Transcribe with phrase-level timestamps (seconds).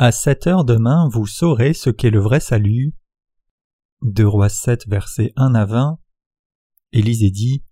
[0.00, 2.94] À sept heures demain, vous saurez ce qu'est le vrai salut.
[4.00, 5.98] De Rois 7, versets 1 à 20.
[6.92, 7.64] Élisée dit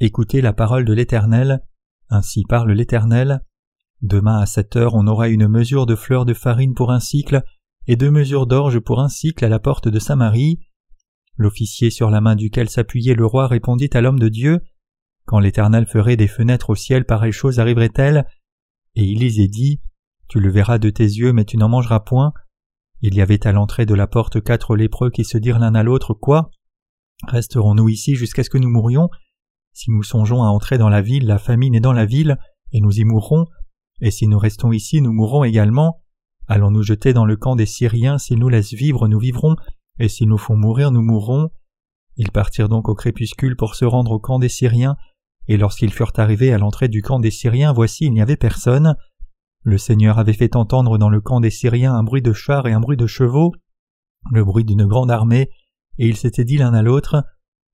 [0.00, 1.62] Écoutez la parole de l'Éternel,
[2.08, 3.44] ainsi parle l'Éternel.
[4.02, 7.44] Demain à sept heures, on aura une mesure de fleurs de farine pour un cycle,
[7.86, 10.58] et deux mesures d'orge pour un cycle à la porte de Samarie.
[11.36, 14.62] L'officier sur la main duquel s'appuyait le roi répondit à l'homme de Dieu
[15.26, 18.26] Quand l'Éternel ferait des fenêtres au ciel, pareille chose arriverait-elle?
[18.96, 19.80] Et Élisée dit
[20.28, 22.32] Tu le verras de tes yeux, mais tu n'en mangeras point.
[23.00, 25.82] Il y avait à l'entrée de la porte quatre lépreux qui se dirent l'un à
[25.82, 26.50] l'autre Quoi?
[27.26, 29.08] Resterons-nous ici jusqu'à ce que nous mourions?
[29.72, 32.38] Si nous songeons à entrer dans la ville, la famine est dans la ville,
[32.72, 33.46] et nous y mourrons,
[34.00, 36.02] et si nous restons ici, nous mourrons également.
[36.46, 39.56] Allons nous jeter dans le camp des Syriens, s'ils nous laissent vivre, nous vivrons,
[39.98, 41.50] et s'ils nous font mourir, nous mourrons.
[42.16, 44.96] Ils partirent donc au crépuscule pour se rendre au camp des Syriens,
[45.46, 48.96] et lorsqu'ils furent arrivés à l'entrée du camp des Syriens, voici il n'y avait personne.
[49.68, 52.72] Le Seigneur avait fait entendre dans le camp des Syriens un bruit de chars et
[52.72, 53.52] un bruit de chevaux,
[54.32, 55.50] le bruit d'une grande armée,
[55.98, 57.22] et ils s'étaient dit l'un à l'autre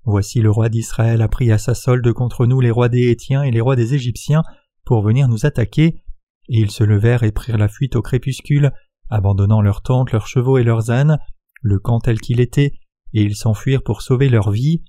[0.02, 3.44] Voici le roi d'Israël a pris à sa solde contre nous les rois des Hétiens
[3.44, 4.42] et les rois des Égyptiens
[4.84, 6.02] pour venir nous attaquer,
[6.48, 8.72] et ils se levèrent et prirent la fuite au crépuscule,
[9.08, 11.20] abandonnant leurs tentes, leurs chevaux et leurs ânes,
[11.62, 12.72] le camp tel qu'il était,
[13.12, 14.82] et ils s'enfuirent pour sauver leur vie.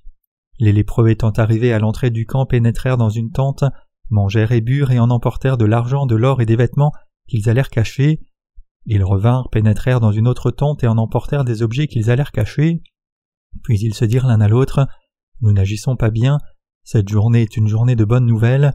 [0.58, 3.64] Les lépreux étant arrivés à l'entrée du camp pénétrèrent dans une tente,
[4.10, 6.92] mangèrent et burent et en emportèrent de l'argent, de l'or et des vêtements
[7.28, 8.22] qu'ils allèrent cacher.
[8.86, 12.84] Ils revinrent, pénétrèrent dans une autre tente et en emportèrent des objets qu'ils allèrent cacher.
[13.64, 14.88] Puis ils se dirent l'un à l'autre
[15.42, 16.40] Nous n'agissons pas bien,
[16.84, 18.72] cette journée est une journée de bonnes nouvelles.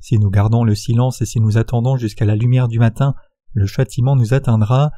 [0.00, 3.14] Si nous gardons le silence et si nous attendons jusqu'à la lumière du matin,
[3.52, 4.90] le châtiment nous atteindra.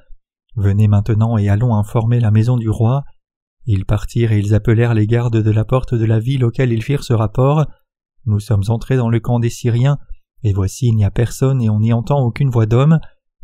[0.56, 3.04] Venez maintenant et allons informer la maison du roi.
[3.66, 6.82] Ils partirent et ils appelèrent les gardes de la porte de la ville auxquels ils
[6.82, 7.66] firent ce rapport.
[8.26, 9.98] Nous sommes entrés dans le camp des Syriens,
[10.42, 12.98] et voici il n'y a personne et on n'y entend aucune voix d'homme,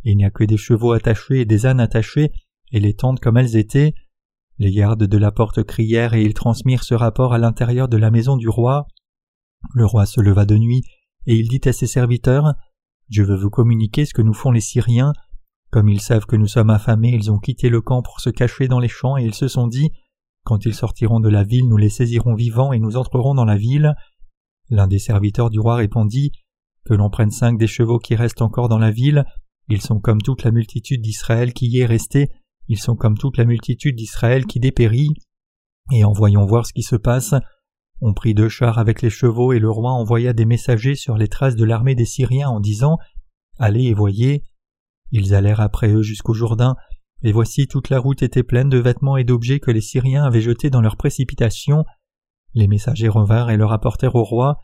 [0.04, 2.32] il n'y a que des chevaux attachés et des ânes attachés,
[2.72, 3.94] et les tentes comme elles étaient.
[4.58, 8.10] Les gardes de la porte crièrent et ils transmirent ce rapport à l'intérieur de la
[8.10, 8.86] maison du roi.
[9.74, 10.82] Le roi se leva de nuit
[11.26, 12.54] et il dit à ses serviteurs
[13.08, 15.12] Je veux vous communiquer ce que nous font les Syriens.
[15.70, 18.69] Comme ils savent que nous sommes affamés, ils ont quitté le camp pour se cacher
[18.69, 19.90] dans les champs et ils se sont dit
[20.44, 23.56] Quand ils sortiront de la ville, nous les saisirons vivants et nous entrerons dans la
[23.56, 23.94] ville.
[24.70, 26.32] L'un des serviteurs du roi répondit
[26.84, 29.25] Que l'on prenne cinq des chevaux qui restent encore dans la ville,
[29.69, 32.31] ils sont comme toute la multitude d'Israël qui y est restée,
[32.69, 35.10] ils sont comme toute la multitude d'Israël qui dépérit.
[35.92, 37.34] Et en voyant voir ce qui se passe,
[38.00, 41.28] on prit deux chars avec les chevaux et le roi envoya des messagers sur les
[41.28, 42.98] traces de l'armée des Syriens en disant
[43.58, 44.44] Allez et voyez.
[45.10, 46.76] Ils allèrent après eux jusqu'au Jourdain,
[47.22, 50.41] et voici toute la route était pleine de vêtements et d'objets que les Syriens avaient
[50.41, 51.84] jetés dans leur précipitation.
[52.55, 54.59] Les messagers revinrent et leur apportèrent au roi.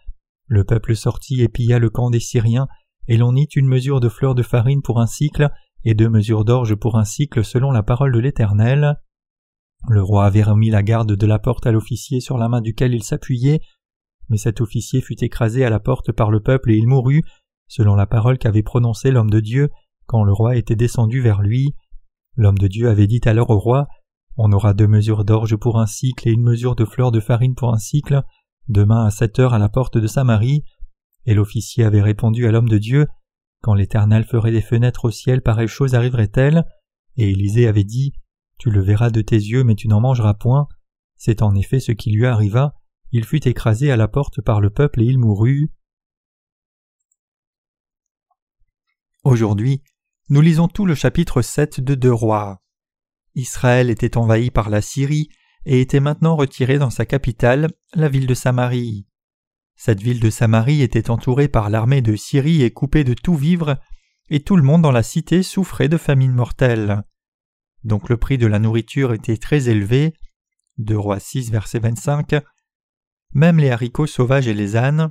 [0.47, 2.69] Le peuple sortit et pilla le camp des Syriens,
[3.09, 5.51] et l'on mit une mesure de fleurs de farine pour un cycle,
[5.85, 8.97] et deux mesures d'orge pour un cycle selon la parole de l'Éternel.
[9.89, 12.93] Le roi avait remis la garde de la porte à l'officier sur la main duquel
[12.93, 13.61] il s'appuyait,
[14.29, 17.23] mais cet officier fut écrasé à la porte par le peuple et il mourut,
[17.69, 19.71] selon la parole qu'avait prononcée l'homme de Dieu
[20.07, 21.75] quand le roi était descendu vers lui.
[22.37, 23.87] L'homme de Dieu avait dit alors au roi
[24.37, 27.55] On aura deux mesures d'orge pour un cycle et une mesure de fleurs de farine
[27.55, 28.23] pour un cycle,
[28.69, 30.65] demain à sept heures à la porte de Samarie.
[31.25, 33.07] Et l'officier avait répondu à l'homme de Dieu
[33.63, 36.65] Quand l'Éternel ferait des fenêtres au ciel, pareille chose arriverait-elle?
[37.17, 38.13] Et Élisée avait dit
[38.59, 40.69] tu le verras de tes yeux, mais tu n'en mangeras point.
[41.17, 42.75] C'est en effet ce qui lui arriva.
[43.13, 45.71] Il fut écrasé à la porte par le peuple et il mourut.
[49.25, 49.83] Aujourd'hui,
[50.29, 52.63] nous lisons tout le chapitre 7 de Deux Rois.
[53.37, 55.29] Israël était envahi par la Syrie
[55.65, 59.07] et était maintenant retiré dans sa capitale, la ville de Samarie.
[59.77, 63.79] Cette ville de Samarie était entourée par l'armée de Syrie et coupée de tout vivre,
[64.31, 67.05] et tout le monde dans la cité souffrait de famine mortelle
[67.87, 70.13] donc le prix de la nourriture était très élevé.
[70.77, 72.35] De Rois 6, verset 25.
[73.33, 75.11] Même les haricots sauvages et les ânes,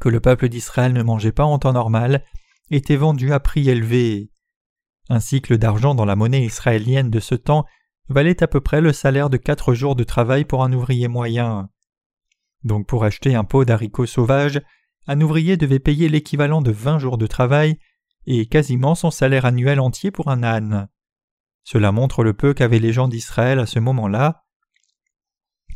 [0.00, 2.24] que le peuple d'Israël ne mangeait pas en temps normal,
[2.70, 4.30] étaient vendus à prix élevé.
[5.08, 7.64] Un cycle d'argent dans la monnaie israélienne de ce temps
[8.08, 11.70] valait à peu près le salaire de quatre jours de travail pour un ouvrier moyen.
[12.64, 14.60] Donc pour acheter un pot d'haricots sauvages,
[15.06, 17.78] un ouvrier devait payer l'équivalent de vingt jours de travail
[18.26, 20.88] et quasiment son salaire annuel entier pour un âne.
[21.64, 24.44] Cela montre le peu qu'avaient les gens d'Israël à ce moment-là.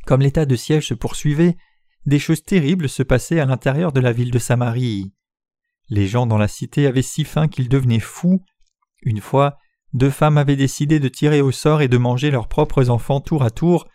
[0.05, 1.57] Comme l'état de siège se poursuivait,
[2.05, 5.13] des choses terribles se passaient à l'intérieur de la ville de Samarie.
[5.89, 8.45] Les gens dans la cité avaient si faim qu'ils devenaient fous.
[9.03, 9.59] Une fois,
[9.93, 13.43] deux femmes avaient décidé de tirer au sort et de manger leurs propres enfants tour
[13.43, 13.87] à tour,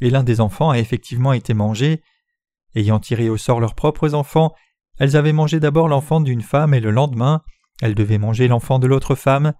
[0.00, 2.02] et l'un des enfants a effectivement été mangé.
[2.74, 4.52] Ayant tiré au sort leurs propres enfants,
[4.98, 7.42] elles avaient mangé d'abord l'enfant d'une femme et le lendemain,
[7.80, 9.54] elles devaient manger l'enfant de l'autre femme.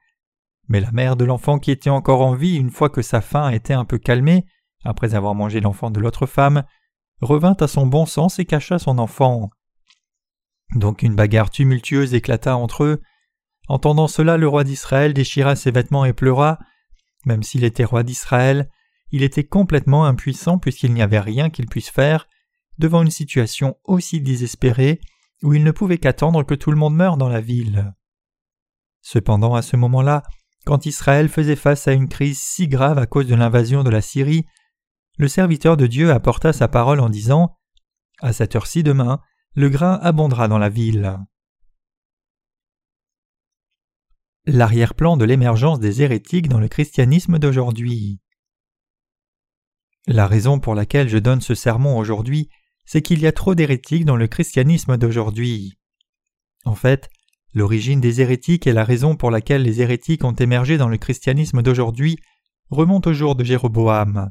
[0.68, 3.50] Mais la mère de l'enfant qui était encore en vie, une fois que sa faim
[3.50, 4.44] était un peu calmée,
[4.84, 6.64] après avoir mangé l'enfant de l'autre femme,
[7.20, 9.50] revint à son bon sens et cacha son enfant.
[10.74, 13.02] Donc une bagarre tumultueuse éclata entre eux.
[13.68, 16.58] Entendant cela, le roi d'Israël déchira ses vêtements et pleura.
[17.24, 18.70] Même s'il était roi d'Israël,
[19.10, 22.28] il était complètement impuissant puisqu'il n'y avait rien qu'il puisse faire
[22.78, 25.00] devant une situation aussi désespérée
[25.42, 27.94] où il ne pouvait qu'attendre que tout le monde meure dans la ville.
[29.02, 30.22] Cependant, à ce moment-là,
[30.64, 34.00] quand Israël faisait face à une crise si grave à cause de l'invasion de la
[34.00, 34.46] Syrie,
[35.18, 37.56] le serviteur de Dieu apporta sa parole en disant
[38.20, 39.20] À cette heure-ci demain,
[39.54, 41.18] le grain abondera dans la ville.
[44.46, 48.20] L'arrière-plan de l'émergence des hérétiques dans le christianisme d'aujourd'hui.
[50.06, 52.48] La raison pour laquelle je donne ce sermon aujourd'hui,
[52.84, 55.78] c'est qu'il y a trop d'hérétiques dans le christianisme d'aujourd'hui.
[56.64, 57.10] En fait,
[57.54, 61.62] l'origine des hérétiques et la raison pour laquelle les hérétiques ont émergé dans le christianisme
[61.62, 62.16] d'aujourd'hui
[62.70, 64.30] remontent au jour de Jéroboam.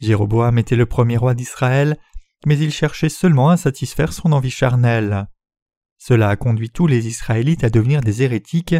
[0.00, 1.98] Jéroboam était le premier roi d'Israël
[2.46, 5.26] mais il cherchait seulement à satisfaire son envie charnelle.
[5.98, 8.76] Cela a conduit tous les Israélites à devenir des hérétiques.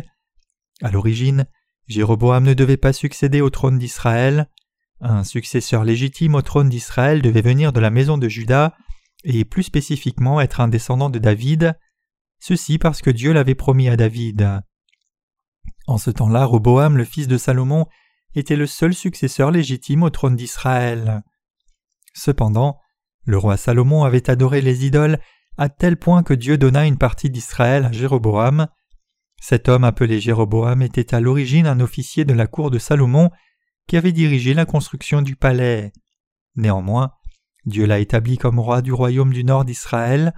[0.83, 1.47] À l'origine,
[1.87, 4.49] Jéroboam ne devait pas succéder au trône d'Israël.
[5.01, 8.77] Un successeur légitime au trône d'Israël devait venir de la maison de Juda
[9.25, 11.79] et plus spécifiquement être un descendant de David,
[12.39, 14.63] ceci parce que Dieu l'avait promis à David.
[15.87, 17.87] En ce temps-là, Roboam, le fils de Salomon,
[18.35, 21.23] était le seul successeur légitime au trône d'Israël.
[22.15, 22.79] Cependant,
[23.25, 25.19] le roi Salomon avait adoré les idoles
[25.57, 28.69] à tel point que Dieu donna une partie d'Israël à Jéroboam.
[29.41, 33.31] Cet homme appelé Jéroboam était à l'origine un officier de la cour de Salomon
[33.87, 35.93] qui avait dirigé la construction du palais.
[36.57, 37.13] Néanmoins,
[37.65, 40.35] Dieu l'a établi comme roi du royaume du nord d'Israël.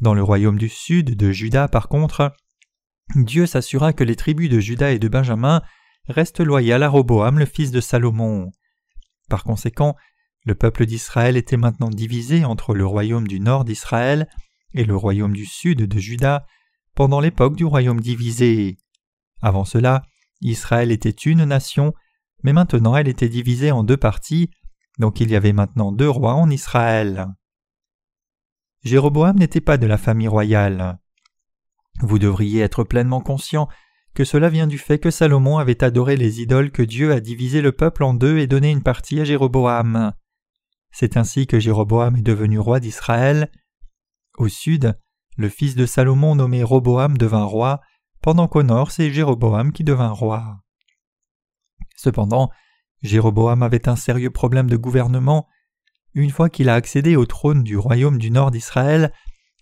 [0.00, 2.32] Dans le royaume du sud de Juda, par contre,
[3.16, 5.62] Dieu s'assura que les tribus de Juda et de Benjamin
[6.06, 8.50] restent loyales à Roboam le fils de Salomon.
[9.28, 9.96] Par conséquent,
[10.44, 14.28] le peuple d'Israël était maintenant divisé entre le royaume du nord d'Israël
[14.74, 16.46] et le royaume du sud de Juda
[16.98, 18.76] pendant l'époque du royaume divisé.
[19.40, 20.02] Avant cela,
[20.40, 21.94] Israël était une nation,
[22.42, 24.50] mais maintenant elle était divisée en deux parties,
[24.98, 27.28] donc il y avait maintenant deux rois en Israël.
[28.82, 30.98] Jéroboam n'était pas de la famille royale.
[32.00, 33.68] Vous devriez être pleinement conscient
[34.12, 37.62] que cela vient du fait que Salomon avait adoré les idoles que Dieu a divisé
[37.62, 40.14] le peuple en deux et donné une partie à Jéroboam.
[40.90, 43.52] C'est ainsi que Jéroboam est devenu roi d'Israël.
[44.36, 44.98] Au sud,
[45.38, 47.80] le fils de Salomon nommé Roboam devint roi,
[48.20, 50.58] pendant qu'au nord c'est Jéroboam qui devint roi.
[51.96, 52.50] Cependant,
[53.02, 55.48] Jéroboam avait un sérieux problème de gouvernement.
[56.12, 59.12] Une fois qu'il a accédé au trône du royaume du nord d'Israël,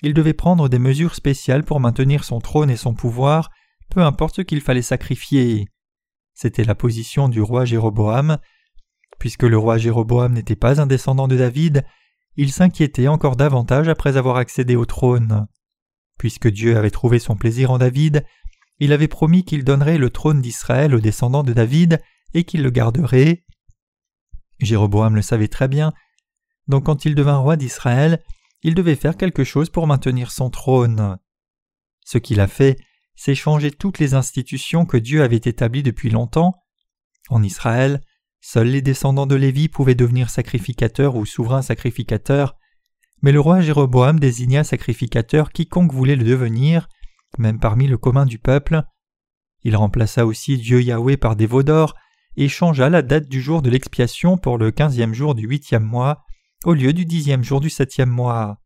[0.03, 3.51] il devait prendre des mesures spéciales pour maintenir son trône et son pouvoir,
[3.91, 5.69] peu importe ce qu'il fallait sacrifier.
[6.35, 8.39] C'était la position du roi Jéroboam,
[9.19, 11.85] Puisque le roi Jéroboam n'était pas un descendant de David,
[12.37, 15.47] il s'inquiétait encore davantage après avoir accédé au trône.
[16.19, 18.25] Puisque Dieu avait trouvé son plaisir en David,
[18.79, 22.01] il avait promis qu'il donnerait le trône d'Israël aux descendants de David
[22.35, 23.45] et qu'il le garderait.
[24.59, 25.93] Jéroboam le savait très bien,
[26.69, 28.23] donc quand il devint roi d'Israël,
[28.63, 31.19] il devait faire quelque chose pour maintenir son trône.
[32.05, 32.79] Ce qu'il a fait,
[33.15, 36.55] c'est changer toutes les institutions que Dieu avait établies depuis longtemps.
[37.29, 38.01] En Israël,
[38.49, 42.57] Seuls les descendants de Lévi pouvaient devenir sacrificateurs ou souverains sacrificateurs,
[43.23, 46.89] mais le roi Jéroboam désigna sacrificateur quiconque voulait le devenir,
[47.39, 48.83] même parmi le commun du peuple.
[49.63, 51.95] Il remplaça aussi Dieu Yahweh par des veaux d'or
[52.37, 56.23] et changea la date du jour de l'expiation pour le quinzième jour du huitième mois
[56.65, 58.61] au lieu du dixième jour du septième mois.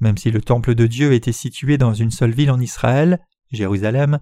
[0.00, 3.20] Même si le temple de Dieu était situé dans une seule ville en Israël,
[3.50, 4.20] Jérusalem,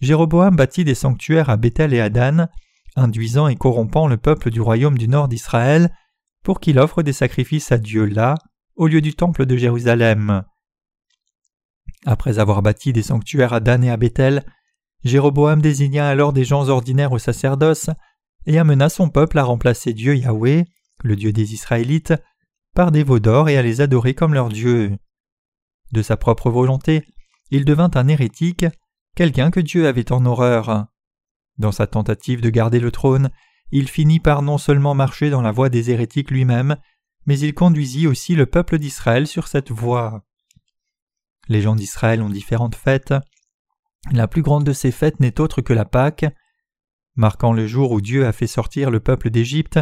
[0.00, 2.48] Jéroboam bâtit des sanctuaires à Bethel et à Dan,
[2.96, 5.94] induisant et corrompant le peuple du royaume du nord d'Israël,
[6.42, 8.34] pour qu'il offre des sacrifices à Dieu là,
[8.76, 10.44] au lieu du temple de Jérusalem.
[12.06, 14.44] Après avoir bâti des sanctuaires à Dan et à Bethel,
[15.04, 17.90] Jéroboam désigna alors des gens ordinaires au sacerdoce
[18.46, 20.64] et amena son peuple à remplacer Dieu Yahweh,
[21.02, 22.14] le Dieu des Israélites,
[22.74, 24.96] par des veaux d'or et à les adorer comme leur Dieu.
[25.92, 27.04] De sa propre volonté,
[27.50, 28.66] il devint un hérétique,
[29.14, 30.86] quelqu'un que Dieu avait en horreur.
[31.58, 33.30] Dans sa tentative de garder le trône,
[33.70, 36.76] il finit par non seulement marcher dans la voie des hérétiques lui-même,
[37.26, 40.24] mais il conduisit aussi le peuple d'Israël sur cette voie.
[41.48, 43.14] Les gens d'Israël ont différentes fêtes.
[44.12, 46.26] La plus grande de ces fêtes n'est autre que la Pâque.
[47.16, 49.78] Marquant le jour où Dieu a fait sortir le peuple d'Égypte,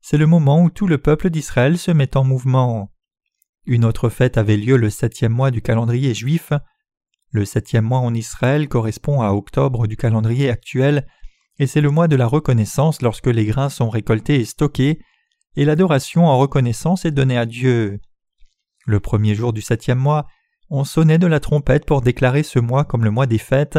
[0.00, 2.92] c'est le moment où tout le peuple d'Israël se met en mouvement.
[3.64, 6.52] Une autre fête avait lieu le septième mois du calendrier juif.
[7.30, 11.06] Le septième mois en Israël correspond à octobre du calendrier actuel,
[11.58, 14.98] et c'est le mois de la reconnaissance lorsque les grains sont récoltés et stockés,
[15.56, 18.00] et l'adoration en reconnaissance est donnée à Dieu.
[18.86, 20.26] Le premier jour du septième mois,
[20.70, 23.78] on sonnait de la trompette pour déclarer ce mois comme le mois des fêtes,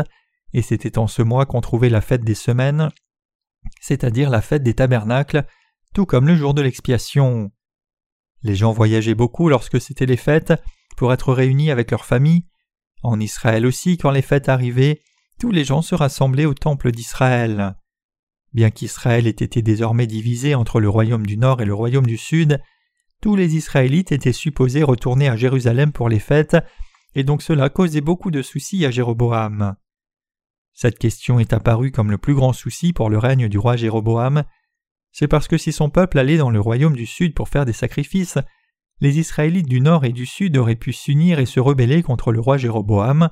[0.53, 2.89] et c'était en ce mois qu'on trouvait la fête des semaines,
[3.81, 5.45] c'est-à-dire la fête des tabernacles,
[5.93, 7.51] tout comme le jour de l'expiation.
[8.43, 10.53] Les gens voyageaient beaucoup lorsque c'étaient les fêtes,
[10.95, 12.45] pour être réunis avec leurs familles.
[13.01, 15.01] En Israël aussi, quand les fêtes arrivaient,
[15.39, 17.75] tous les gens se rassemblaient au temple d'Israël.
[18.53, 22.17] Bien qu'Israël ait été désormais divisé entre le royaume du Nord et le royaume du
[22.17, 22.61] Sud,
[23.21, 26.57] tous les Israélites étaient supposés retourner à Jérusalem pour les fêtes,
[27.15, 29.75] et donc cela causait beaucoup de soucis à Jéroboam.
[30.73, 34.43] Cette question est apparue comme le plus grand souci pour le règne du roi Jéroboam.
[35.11, 37.73] C'est parce que si son peuple allait dans le royaume du Sud pour faire des
[37.73, 38.39] sacrifices,
[38.99, 42.39] les Israélites du Nord et du Sud auraient pu s'unir et se rebeller contre le
[42.39, 43.29] roi Jéroboam.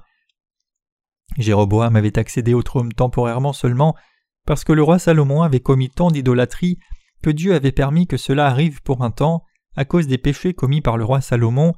[1.38, 3.96] Jéroboam avait accédé au trône temporairement seulement
[4.46, 6.78] parce que le roi Salomon avait commis tant d'idolâtrie
[7.22, 9.44] que Dieu avait permis que cela arrive pour un temps
[9.76, 11.74] à cause des péchés commis par le roi Salomon,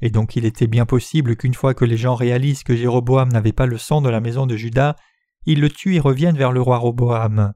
[0.00, 3.52] et donc il était bien possible qu'une fois que les gens réalisent que Jéroboam n'avait
[3.52, 4.96] pas le sang de la maison de Juda,
[5.46, 7.52] ils le tuent et reviennent vers le roi Roboam.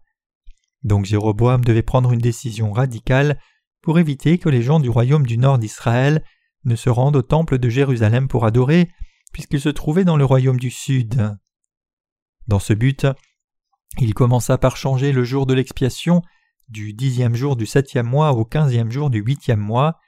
[0.83, 3.39] Donc Jéroboam devait prendre une décision radicale
[3.83, 6.25] pour éviter que les gens du royaume du nord d'Israël
[6.65, 8.91] ne se rendent au temple de Jérusalem pour adorer,
[9.33, 11.37] puisqu'ils se trouvaient dans le royaume du sud.
[12.47, 13.07] Dans ce but,
[14.01, 16.23] il commença par changer le jour de l'expiation
[16.69, 19.99] du dixième jour du septième mois au quinzième jour du huitième mois.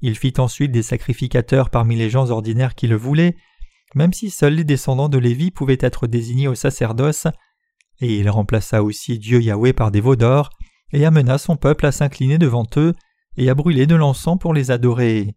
[0.00, 3.36] Il fit ensuite des sacrificateurs parmi les gens ordinaires qui le voulaient,
[3.94, 7.26] même si seuls les descendants de Lévi pouvaient être désignés au sacerdoce,
[8.00, 10.50] et il remplaça aussi Dieu Yahweh par des veaux d'or,
[10.92, 12.92] et amena son peuple à s'incliner devant eux
[13.36, 15.34] et à brûler de l'encens pour les adorer.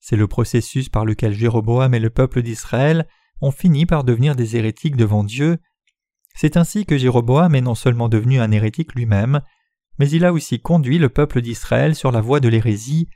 [0.00, 3.06] C'est le processus par lequel Jéroboam et le peuple d'Israël
[3.40, 5.58] ont fini par devenir des hérétiques devant Dieu.
[6.36, 9.40] C'est ainsi que Jéroboam est non seulement devenu un hérétique lui-même,
[9.98, 13.08] mais il a aussi conduit le peuple d'Israël sur la voie de l'hérésie,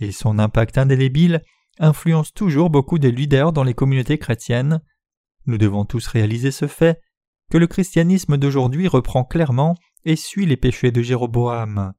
[0.00, 1.44] et son impact indélébile
[1.78, 4.82] influence toujours beaucoup de leaders dans les communautés chrétiennes.
[5.46, 7.00] Nous devons tous réaliser ce fait,
[7.48, 11.92] que le christianisme d'aujourd'hui reprend clairement et suit les péchés de Jéroboam.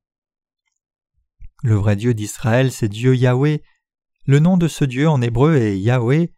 [1.64, 3.64] Le vrai Dieu d'Israël, c'est Dieu Yahweh.
[4.26, 6.34] Le nom de ce Dieu en hébreu est Yahweh.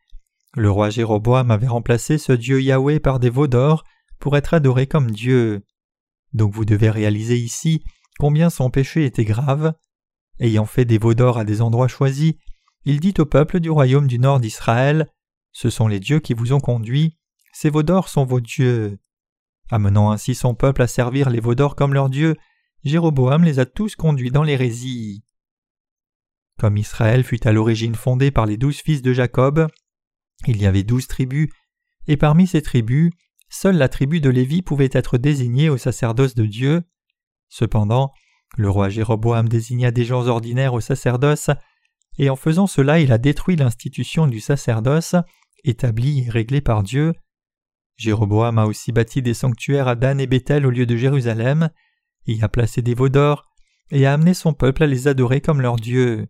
[0.56, 3.84] Le roi Jéroboam avait remplacé ce Dieu Yahweh par des veaux d'or
[4.22, 5.66] pour être adoré comme Dieu.
[6.32, 7.84] Donc vous devez réaliser ici
[8.20, 9.74] combien son péché était grave.
[10.40, 12.36] Ayant fait des veaux d'or à des endroits choisis,
[12.86, 15.08] il dit au peuple du royaume du nord d'Israël
[15.52, 17.18] Ce sont les dieux qui vous ont conduits,
[17.52, 18.98] ces veaux d'or sont vos dieux.
[19.70, 22.36] Amenant ainsi son peuple à servir les veaux d'or comme leurs dieux,
[22.84, 25.24] Jéroboam les a tous conduits dans l'hérésie.
[26.60, 29.68] Comme Israël fut à l'origine fondé par les douze fils de Jacob,
[30.48, 31.50] il y avait douze tribus,
[32.08, 33.12] et parmi ces tribus,
[33.52, 36.82] seule la tribu de Lévi pouvait être désignée au sacerdoce de Dieu.
[37.50, 38.12] Cependant,
[38.58, 41.52] le roi Jéroboam désigna des gens ordinaires au sacerdoce,
[42.18, 45.16] et en faisant cela il a détruit l'institution du sacerdoce,
[45.64, 47.14] établie et réglée par Dieu.
[47.98, 51.70] Jéroboam a aussi bâti des sanctuaires à Dan et Bethel au lieu de Jérusalem,
[52.26, 53.52] y a placé des veaux d'or,
[53.92, 56.28] et a amené son peuple à les adorer comme leur Dieu.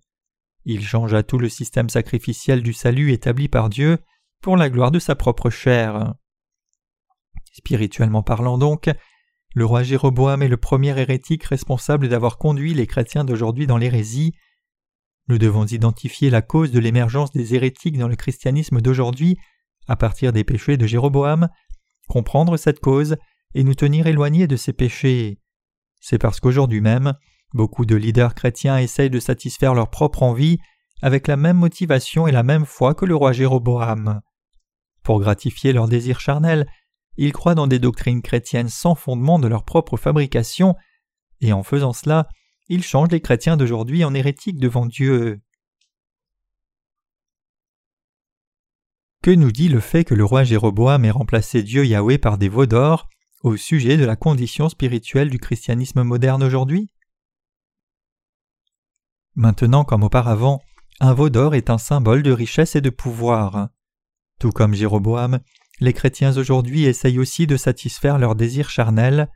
[0.65, 3.99] Il changea tout le système sacrificiel du salut établi par Dieu
[4.41, 6.15] pour la gloire de sa propre chair.
[7.51, 8.89] Spirituellement parlant donc,
[9.53, 14.33] le roi Jéroboam est le premier hérétique responsable d'avoir conduit les chrétiens d'aujourd'hui dans l'hérésie.
[15.27, 19.37] Nous devons identifier la cause de l'émergence des hérétiques dans le christianisme d'aujourd'hui
[19.87, 21.49] à partir des péchés de Jéroboam,
[22.07, 23.17] comprendre cette cause
[23.53, 25.39] et nous tenir éloignés de ces péchés.
[25.99, 27.13] C'est parce qu'aujourd'hui même,
[27.53, 30.59] beaucoup de leaders chrétiens essayent de satisfaire leur propre envie
[31.01, 34.21] avec la même motivation et la même foi que le roi Jéroboam.
[35.03, 36.67] Pour gratifier leurs désirs charnels,
[37.17, 40.75] ils croient dans des doctrines chrétiennes sans fondement de leur propre fabrication,
[41.41, 42.27] et en faisant cela,
[42.67, 45.41] ils changent les chrétiens d'aujourd'hui en hérétiques devant Dieu.
[49.21, 52.49] Que nous dit le fait que le roi Jéroboam ait remplacé Dieu Yahweh par des
[52.49, 53.07] veaux d'or
[53.43, 56.91] au sujet de la condition spirituelle du christianisme moderne aujourd'hui?
[59.35, 60.61] Maintenant comme auparavant,
[60.99, 63.69] un veau d'or est un symbole de richesse et de pouvoir.
[64.39, 65.39] Tout comme Jéroboam,
[65.81, 69.29] les chrétiens aujourd'hui essayent aussi de satisfaire leurs désirs charnels.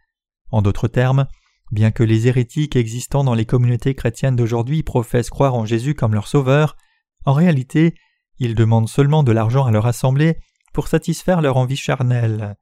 [0.51, 1.27] En d'autres termes,
[1.71, 6.13] bien que les hérétiques existant dans les communautés chrétiennes d'aujourd'hui professent croire en Jésus comme
[6.13, 6.77] leur sauveur,
[7.25, 7.95] en réalité,
[8.37, 10.37] ils demandent seulement de l'argent à leur assemblée
[10.71, 12.55] pour satisfaire leur envie charnelle.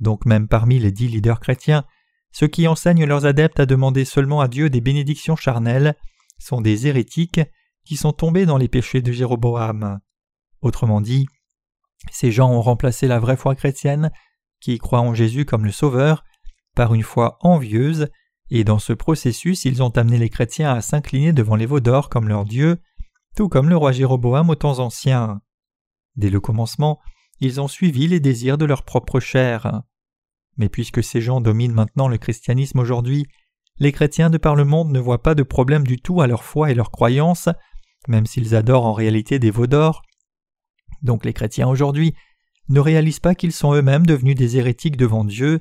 [0.00, 1.84] Donc même parmi les dix leaders chrétiens,
[2.32, 5.94] ceux qui enseignent leurs adeptes à demander seulement à Dieu des bénédictions charnelles
[6.38, 7.40] sont des hérétiques
[7.84, 10.00] qui sont tombés dans les péchés de Jéroboam.
[10.62, 11.26] Autrement dit,
[12.10, 14.10] Ces gens ont remplacé la vraie foi chrétienne,
[14.60, 16.24] qui croit en Jésus comme le Sauveur,
[16.74, 18.08] par une foi envieuse,
[18.50, 22.08] et dans ce processus ils ont amené les chrétiens à s'incliner devant les veaux d'or
[22.08, 22.80] comme leur Dieu,
[23.36, 25.40] tout comme le roi Jéroboam aux temps anciens.
[26.16, 27.00] Dès le commencement,
[27.40, 29.82] ils ont suivi les désirs de leur propre chair.
[30.56, 33.26] Mais puisque ces gens dominent maintenant le christianisme aujourd'hui,
[33.78, 36.44] les chrétiens de par le monde ne voient pas de problème du tout à leur
[36.44, 37.48] foi et leur croyance,
[38.06, 40.02] même s'ils adorent en réalité des veaux d'or.
[41.04, 42.14] Donc les chrétiens aujourd'hui
[42.68, 45.60] ne réalisent pas qu'ils sont eux-mêmes devenus des hérétiques devant Dieu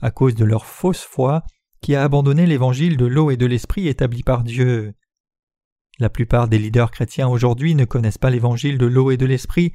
[0.00, 1.42] à cause de leur fausse foi
[1.82, 4.94] qui a abandonné l'évangile de l'eau et de l'esprit établi par Dieu.
[5.98, 9.72] La plupart des leaders chrétiens aujourd'hui ne connaissent pas l'évangile de l'eau et de l'esprit,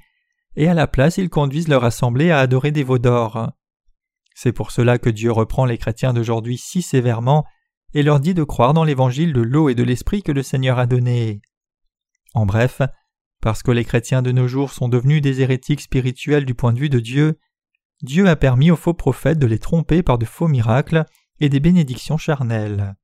[0.56, 3.52] et à la place ils conduisent leur assemblée à adorer des veaux d'or.
[4.34, 7.46] C'est pour cela que Dieu reprend les chrétiens d'aujourd'hui si sévèrement
[7.94, 10.80] et leur dit de croire dans l'évangile de l'eau et de l'esprit que le Seigneur
[10.80, 11.42] a donné.
[12.34, 12.82] En bref,
[13.42, 16.80] parce que les chrétiens de nos jours sont devenus des hérétiques spirituels du point de
[16.80, 17.40] vue de Dieu,
[18.02, 21.06] Dieu a permis aux faux prophètes de les tromper par de faux miracles
[21.40, 22.96] et des bénédictions charnelles.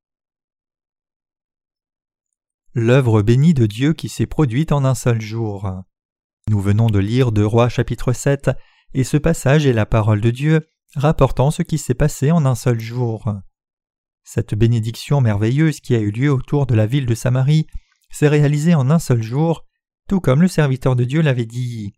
[2.73, 5.69] L'œuvre bénie de Dieu qui s'est produite en un seul jour.
[6.49, 8.51] Nous venons de lire de Rois chapitre 7,
[8.93, 12.55] et ce passage est la parole de Dieu rapportant ce qui s'est passé en un
[12.55, 13.33] seul jour.
[14.23, 17.67] Cette bénédiction merveilleuse qui a eu lieu autour de la ville de Samarie
[18.09, 19.64] s'est réalisée en un seul jour,
[20.07, 21.93] tout comme le serviteur de Dieu l'avait dit.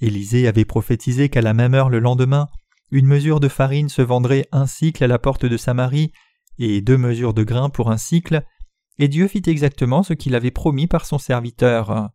[0.00, 2.48] Élisée avait prophétisé qu'à la même heure le lendemain,
[2.90, 6.12] une mesure de farine se vendrait un cycle à la porte de Samarie
[6.58, 8.44] et deux mesures de grain pour un cycle,
[8.98, 12.10] et Dieu fit exactement ce qu'il avait promis par son serviteur.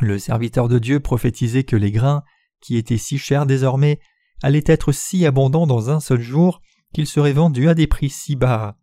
[0.00, 2.22] Le serviteur de Dieu prophétisait que les grains,
[2.60, 4.00] qui étaient si chers désormais,
[4.42, 6.60] allaient être si abondants dans un seul jour
[6.92, 8.78] qu'il serait vendu à des prix si bas.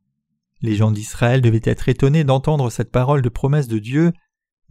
[0.62, 4.14] Les gens d'Israël devaient être étonnés d'entendre cette parole de promesse de Dieu,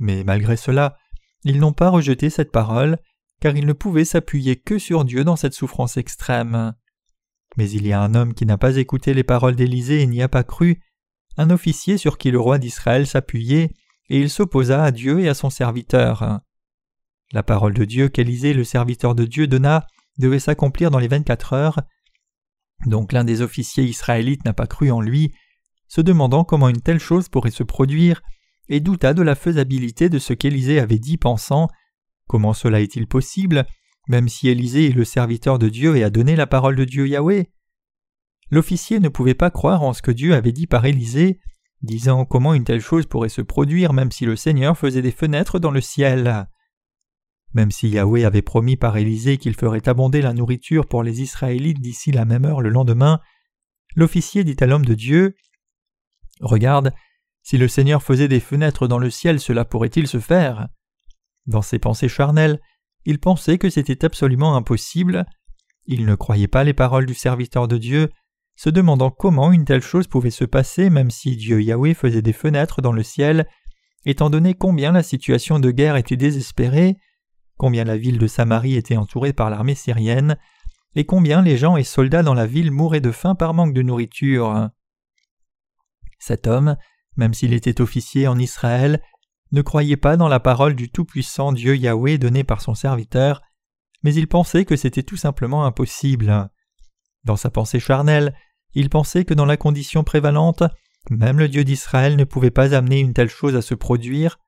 [0.01, 0.97] mais malgré cela,
[1.45, 2.99] ils n'ont pas rejeté cette parole,
[3.41, 6.75] car ils ne pouvaient s'appuyer que sur Dieu dans cette souffrance extrême.
[7.57, 10.23] Mais il y a un homme qui n'a pas écouté les paroles d'Élisée et n'y
[10.23, 10.83] a pas cru,
[11.37, 13.71] un officier sur qui le roi d'Israël s'appuyait,
[14.09, 16.41] et il s'opposa à Dieu et à son serviteur.
[17.33, 19.87] La parole de Dieu qu'Élisée, le serviteur de Dieu, donna
[20.19, 21.81] devait s'accomplir dans les vingt-quatre heures,
[22.87, 25.33] donc l'un des officiers israélites n'a pas cru en lui,
[25.89, 28.23] se demandant comment une telle chose pourrait se produire,
[28.71, 31.69] et douta de la faisabilité de ce qu'Élisée avait dit pensant
[32.27, 33.67] Comment cela est-il possible,
[34.09, 37.09] même si Élisée est le serviteur de Dieu et a donné la parole de Dieu
[37.09, 37.51] Yahweh?
[38.51, 41.41] L'officier ne pouvait pas croire en ce que Dieu avait dit par Élisée,
[41.83, 45.59] disant comment une telle chose pourrait se produire même si le Seigneur faisait des fenêtres
[45.59, 46.49] dans le ciel.
[47.53, 51.81] Même si Yahweh avait promis par Élisée qu'il ferait abonder la nourriture pour les Israélites
[51.81, 53.21] d'ici la même heure le lendemain,
[53.97, 55.35] l'officier dit à l'homme de Dieu
[56.41, 56.93] Regarde,
[57.42, 60.68] si le Seigneur faisait des fenêtres dans le ciel, cela pourrait-il se faire?
[61.46, 62.61] Dans ses pensées charnelles,
[63.05, 65.26] il pensait que c'était absolument impossible.
[65.87, 68.11] Il ne croyait pas les paroles du serviteur de Dieu,
[68.57, 72.35] se demandant comment une telle chose pouvait se passer même si Dieu Yahweh faisait des
[72.35, 73.48] fenêtres dans le ciel,
[74.05, 76.96] étant donné combien la situation de guerre était désespérée
[77.61, 80.38] combien la ville de Samarie était entourée par l'armée syrienne,
[80.94, 83.83] et combien les gens et soldats dans la ville mouraient de faim par manque de
[83.83, 84.70] nourriture.
[86.18, 86.79] Cet homme,
[87.21, 89.03] même s'il était officier en Israël,
[89.53, 93.43] ne croyait pas dans la parole du Tout-Puissant Dieu Yahweh donnée par son serviteur,
[94.03, 96.49] mais il pensait que c'était tout simplement impossible.
[97.25, 98.35] Dans sa pensée charnelle,
[98.73, 100.63] il pensait que dans la condition prévalente,
[101.11, 104.39] même le Dieu d'Israël ne pouvait pas amener une telle chose à se produire,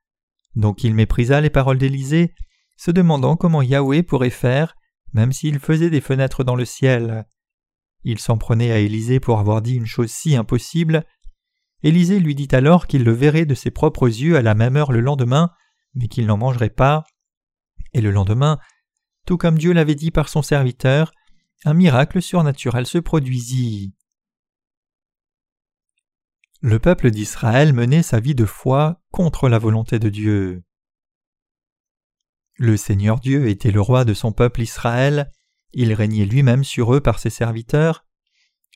[0.55, 2.33] donc il méprisa les paroles d'Élisée
[2.79, 4.77] se demandant comment Yahweh pourrait faire,
[5.13, 7.27] même s'il faisait des fenêtres dans le ciel.
[8.03, 11.05] Il s'en prenait à Élisée pour avoir dit une chose si impossible.
[11.83, 14.93] Élisée lui dit alors qu'il le verrait de ses propres yeux à la même heure
[14.93, 15.51] le lendemain,
[15.95, 17.05] mais qu'il n'en mangerait pas.
[17.93, 18.59] Et le lendemain,
[19.27, 21.13] tout comme Dieu l'avait dit par son serviteur,
[21.65, 23.95] un miracle surnaturel se produisit.
[26.61, 30.63] Le peuple d'Israël menait sa vie de foi contre la volonté de Dieu.
[32.57, 35.33] Le Seigneur Dieu était le roi de son peuple Israël,
[35.73, 38.05] il régnait lui-même sur eux par ses serviteurs.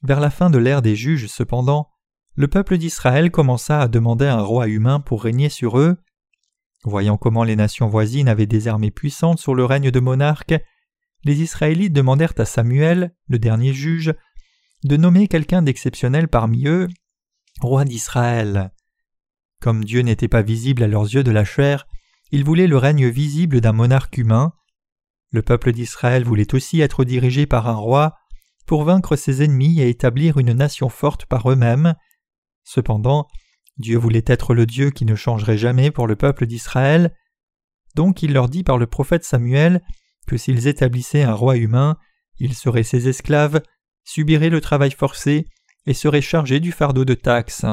[0.02, 1.88] Vers la fin de l'ère des juges, cependant,
[2.36, 5.96] le peuple d'Israël commença à demander un roi humain pour régner sur eux.
[6.84, 10.54] Voyant comment les nations voisines avaient des armées puissantes sur le règne de monarques,
[11.24, 14.14] les Israélites demandèrent à Samuel, le dernier juge,
[14.84, 16.88] de nommer quelqu'un d'exceptionnel parmi eux,
[17.60, 18.70] roi d'Israël.
[19.60, 21.86] Comme Dieu n'était pas visible à leurs yeux de la chair,
[22.30, 24.52] il voulait le règne visible d'un monarque humain.
[25.32, 28.14] Le peuple d'Israël voulait aussi être dirigé par un roi
[28.66, 31.94] pour vaincre ses ennemis et établir une nation forte par eux-mêmes.
[32.66, 33.28] Cependant,
[33.78, 37.14] Dieu voulait être le Dieu qui ne changerait jamais pour le peuple d'Israël.
[37.94, 39.82] Donc il leur dit par le prophète Samuel
[40.26, 41.96] que s'ils établissaient un roi humain,
[42.38, 43.62] ils seraient ses esclaves,
[44.02, 45.46] subiraient le travail forcé
[45.86, 47.64] et seraient chargés du fardeau de taxes.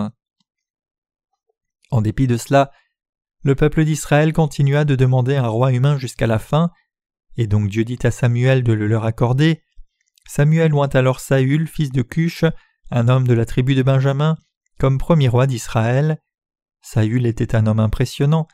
[1.89, 2.71] En dépit de cela,
[3.41, 6.69] le peuple d'Israël continua de demander un roi humain jusqu'à la fin,
[7.35, 9.63] et donc Dieu dit à Samuel de le leur accorder.
[10.27, 12.45] Samuel oint alors Saül, fils de Cush,
[12.91, 14.37] un homme de la tribu de Benjamin,
[14.83, 16.19] comme premier roi d'Israël.
[16.81, 18.49] Saül était un homme impressionnant.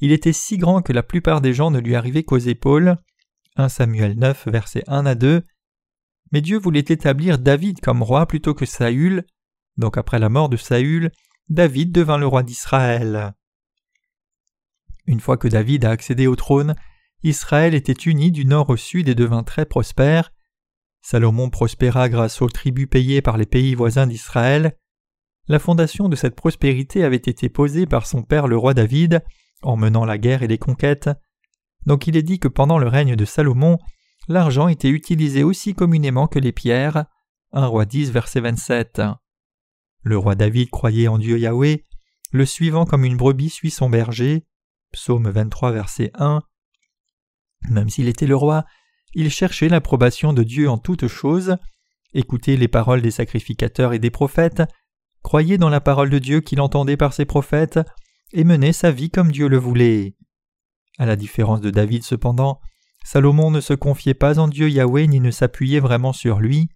[0.00, 2.96] Il était si grand que la plupart des gens ne lui arrivaient qu'aux épaules.
[3.56, 5.42] 1 Samuel 9, versets 1 à 2.
[6.32, 9.26] Mais Dieu voulait établir David comme roi plutôt que Saül.
[9.76, 11.10] Donc après la mort de Saül,
[11.50, 13.34] David devint le roi d'Israël.
[15.04, 16.74] Une fois que David a accédé au trône,
[17.22, 20.32] Israël était uni du nord au sud et devint très prospère.
[21.02, 24.74] Salomon prospéra grâce aux tribus payées par les pays voisins d'Israël.
[25.48, 29.22] La fondation de cette prospérité avait été posée par son père le roi David
[29.62, 31.10] en menant la guerre et les conquêtes.
[31.86, 33.78] Donc il est dit que pendant le règne de Salomon,
[34.28, 37.06] l'argent était utilisé aussi communément que les pierres.
[37.52, 39.02] 1 roi 10 verset 27.
[40.02, 41.84] Le roi David croyait en Dieu Yahweh,
[42.32, 44.44] le suivant comme une brebis suit son berger.
[44.92, 46.42] Psaume 23 verset 1.
[47.70, 48.64] Même s'il était le roi,
[49.14, 51.56] il cherchait l'approbation de Dieu en toutes choses,
[52.14, 54.62] écoutait les paroles des sacrificateurs et des prophètes,
[55.26, 57.80] croyait dans la parole de Dieu qu'il entendait par ses prophètes,
[58.32, 60.14] et menait sa vie comme Dieu le voulait.
[61.00, 62.60] À la différence de David cependant,
[63.04, 66.68] Salomon ne se confiait pas en Dieu Yahweh ni ne s'appuyait vraiment sur lui.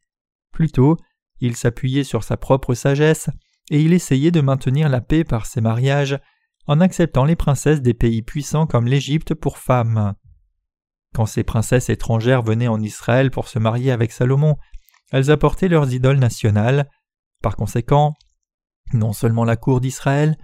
[0.52, 0.96] Plutôt,
[1.38, 3.30] il s'appuyait sur sa propre sagesse,
[3.70, 6.18] et il essayait de maintenir la paix par ses mariages,
[6.66, 10.14] en acceptant les princesses des pays puissants comme l'Égypte pour femmes.
[11.14, 14.56] Quand ces princesses étrangères venaient en Israël pour se marier avec Salomon,
[15.12, 16.90] elles apportaient leurs idoles nationales.
[17.44, 18.16] Par conséquent,
[18.92, 20.36] non seulement la cour d'Israël,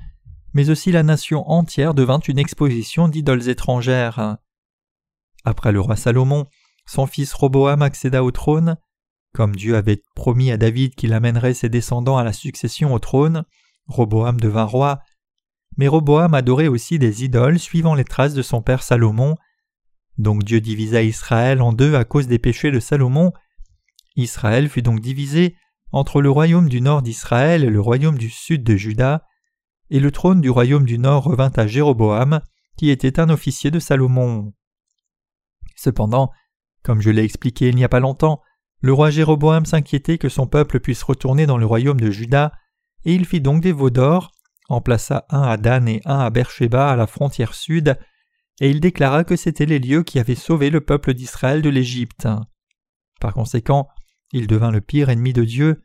[0.53, 4.39] mais aussi la nation entière devint une exposition d'idoles étrangères.
[5.45, 6.47] Après le roi Salomon,
[6.87, 8.77] son fils Roboam accéda au trône.
[9.35, 13.45] Comme Dieu avait promis à David qu'il amènerait ses descendants à la succession au trône,
[13.87, 15.01] Roboam devint roi.
[15.77, 19.37] Mais Roboam adorait aussi des idoles suivant les traces de son père Salomon.
[20.17, 23.33] Donc Dieu divisa Israël en deux à cause des péchés de Salomon.
[24.17, 25.57] Israël fut donc divisé
[25.93, 29.25] entre le royaume du nord d'Israël et le royaume du sud de Juda,
[29.91, 32.41] et le trône du royaume du nord revint à Jéroboam,
[32.77, 34.53] qui était un officier de Salomon.
[35.77, 36.31] Cependant,
[36.83, 38.43] comme je l'ai expliqué il n'y a pas longtemps,
[38.81, 42.53] le roi Jéroboam s'inquiétait que son peuple puisse retourner dans le royaume de Juda,
[43.05, 44.33] et il fit donc des veaux d'or,
[44.69, 47.97] en plaça un à Dan et un à Beersheba à la frontière sud,
[48.61, 52.29] et il déclara que c'étaient les lieux qui avaient sauvé le peuple d'Israël de l'Égypte.
[53.21, 53.89] Par conséquent,
[54.33, 55.83] il devint le pire ennemi de Dieu.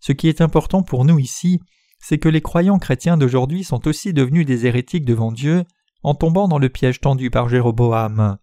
[0.00, 1.60] Ce qui est important pour nous ici,
[1.98, 5.64] c'est que les croyants chrétiens d'aujourd'hui sont aussi devenus des hérétiques devant Dieu
[6.02, 8.38] en tombant dans le piège tendu par Jéroboam.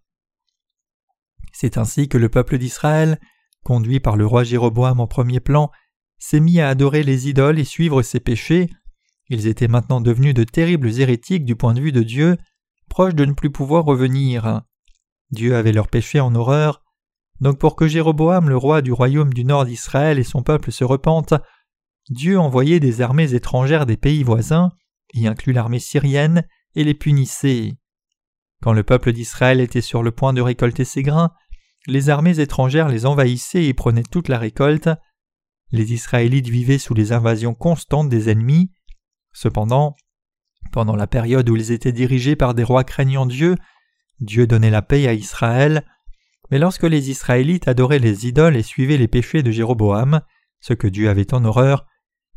[1.52, 3.18] C'est ainsi que le peuple d'Israël,
[3.64, 5.70] conduit par le roi Jéroboam en premier plan,
[6.18, 8.70] s'est mis à adorer les idoles et suivre ses péchés.
[9.28, 12.36] Ils étaient maintenant devenus de terribles hérétiques du point de vue de Dieu,
[12.88, 14.62] proches de ne plus pouvoir revenir.
[15.30, 16.82] Dieu avait leur péché en horreur.
[17.40, 20.84] Donc pour que Jéroboam, le roi du royaume du nord d'Israël et son peuple se
[20.84, 21.34] repentent,
[22.08, 24.72] Dieu envoyait des armées étrangères des pays voisins,
[25.12, 27.74] y inclut l'armée syrienne, et les punissait.
[28.62, 31.32] Quand le peuple d'Israël était sur le point de récolter ses grains,
[31.86, 34.88] les armées étrangères les envahissaient et prenaient toute la récolte.
[35.70, 38.72] Les Israélites vivaient sous les invasions constantes des ennemis.
[39.32, 39.94] Cependant,
[40.72, 43.56] pendant la période où ils étaient dirigés par des rois craignant Dieu,
[44.20, 45.84] Dieu donnait la paix à Israël.
[46.50, 50.20] Mais lorsque les Israélites adoraient les idoles et suivaient les péchés de Jéroboam,
[50.60, 51.86] ce que Dieu avait en horreur,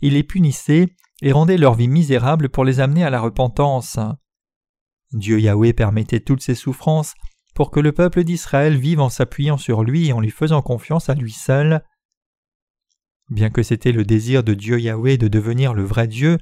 [0.02, 0.88] il les punissait
[1.22, 4.00] et rendait leur vie misérable pour les amener à la repentance.
[5.12, 7.14] Dieu Yahweh permettait toutes ces souffrances
[7.56, 11.10] pour que le peuple d'Israël vive en s'appuyant sur lui et en lui faisant confiance
[11.10, 11.84] à lui seul.
[13.30, 16.38] Bien que c'était le désir de Dieu Yahweh de devenir le vrai Dieu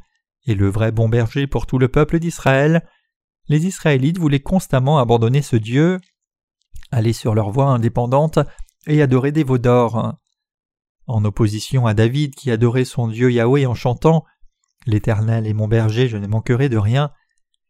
[0.46, 2.88] et le vrai bon berger pour tout le peuple d'Israël,
[3.48, 6.00] les Israélites voulaient constamment abandonner ce Dieu,
[6.91, 8.39] aller sur leur voie indépendante
[8.86, 10.15] et adorer des veaux d'or.
[11.06, 14.26] En opposition à David qui adorait son Dieu Yahweh en chantant
[14.86, 17.12] L'Éternel est mon berger, je ne manquerai de rien,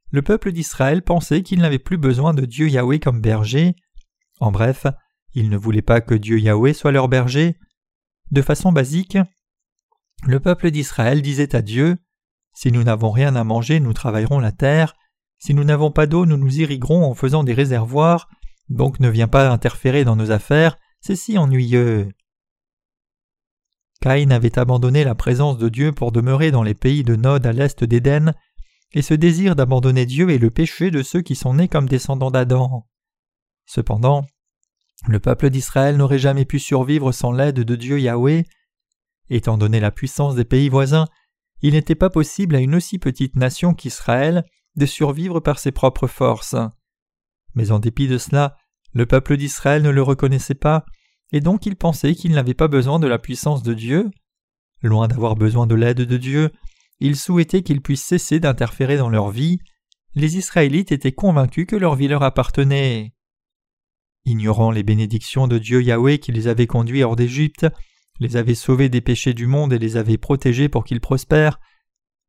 [0.10, 3.76] le peuple d'Israël pensait qu'il n'avait plus besoin de Dieu Yahweh comme berger.
[4.40, 4.88] En bref,
[5.34, 7.58] ils ne voulaient pas que Dieu Yahweh soit leur berger.
[8.32, 9.18] De façon basique,
[10.26, 11.98] le peuple d'Israël disait à Dieu
[12.54, 14.96] Si nous n'avons rien à manger, nous travaillerons la terre.
[15.40, 18.30] Si nous n'avons pas d'eau, nous nous irriguerons en faisant des réservoirs.
[18.70, 22.10] Donc ne viens pas interférer dans nos affaires, c'est si ennuyeux.
[24.02, 27.54] Caïn avait abandonné la présence de Dieu pour demeurer dans les pays de Nod à
[27.54, 28.34] l'est d'Éden,
[28.94, 32.32] et ce désir d'abandonner Dieu est le péché de ceux qui sont nés comme descendants
[32.32, 32.88] d'Adam.
[33.66, 34.26] Cependant,
[35.08, 38.46] le peuple d'Israël n'aurait jamais pu survivre sans l'aide de Dieu Yahweh.
[39.30, 41.08] Étant donné la puissance des pays voisins,
[41.62, 44.44] il n'était pas possible à une aussi petite nation qu'Israël
[44.76, 46.56] de survivre par ses propres forces.
[47.58, 48.56] Mais en dépit de cela,
[48.94, 50.86] le peuple d'Israël ne le reconnaissait pas,
[51.32, 54.12] et donc il pensait qu'il n'avait pas besoin de la puissance de Dieu.
[54.84, 56.52] Loin d'avoir besoin de l'aide de Dieu,
[57.00, 59.58] ils souhaitaient qu'ils puissent cesser d'interférer dans leur vie.
[60.14, 63.16] Les Israélites étaient convaincus que leur vie leur appartenait.
[64.26, 67.66] Ignorant les bénédictions de Dieu Yahweh qui les avait conduits hors d'Égypte,
[68.20, 71.60] les avait sauvés des péchés du monde et les avait protégés pour qu'ils prospèrent,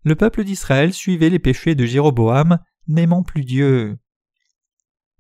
[0.05, 3.99] le peuple d'Israël suivait les péchés de Jéroboam, n'aimant plus Dieu.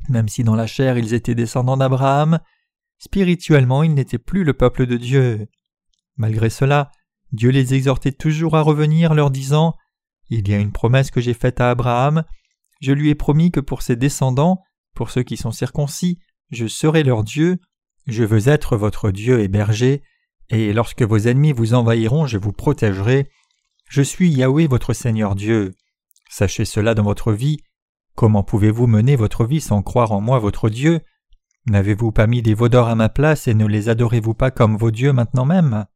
[0.08, 2.40] Même si dans la chair ils étaient descendants d'Abraham,
[2.98, 5.48] spirituellement ils n'étaient plus le peuple de Dieu.
[6.16, 6.90] Malgré cela,
[7.32, 9.74] Dieu les exhortait toujours à revenir, leur disant
[10.30, 12.24] Il y a une promesse que j'ai faite à Abraham,
[12.80, 14.62] je lui ai promis que pour ses descendants,
[14.94, 16.18] pour ceux qui sont circoncis,
[16.50, 17.58] je serai leur Dieu,
[18.06, 20.02] je veux être votre Dieu et berger,
[20.50, 23.30] et lorsque vos ennemis vous envahiront, je vous protégerai.
[23.88, 25.74] Je suis Yahweh votre Seigneur Dieu.
[26.30, 27.58] Sachez cela dans votre vie.
[28.18, 31.02] Comment pouvez-vous mener votre vie sans croire en moi votre Dieu?
[31.68, 34.76] N'avez-vous pas mis des veaux d'or à ma place et ne les adorez-vous pas comme
[34.76, 35.86] vos dieux maintenant même?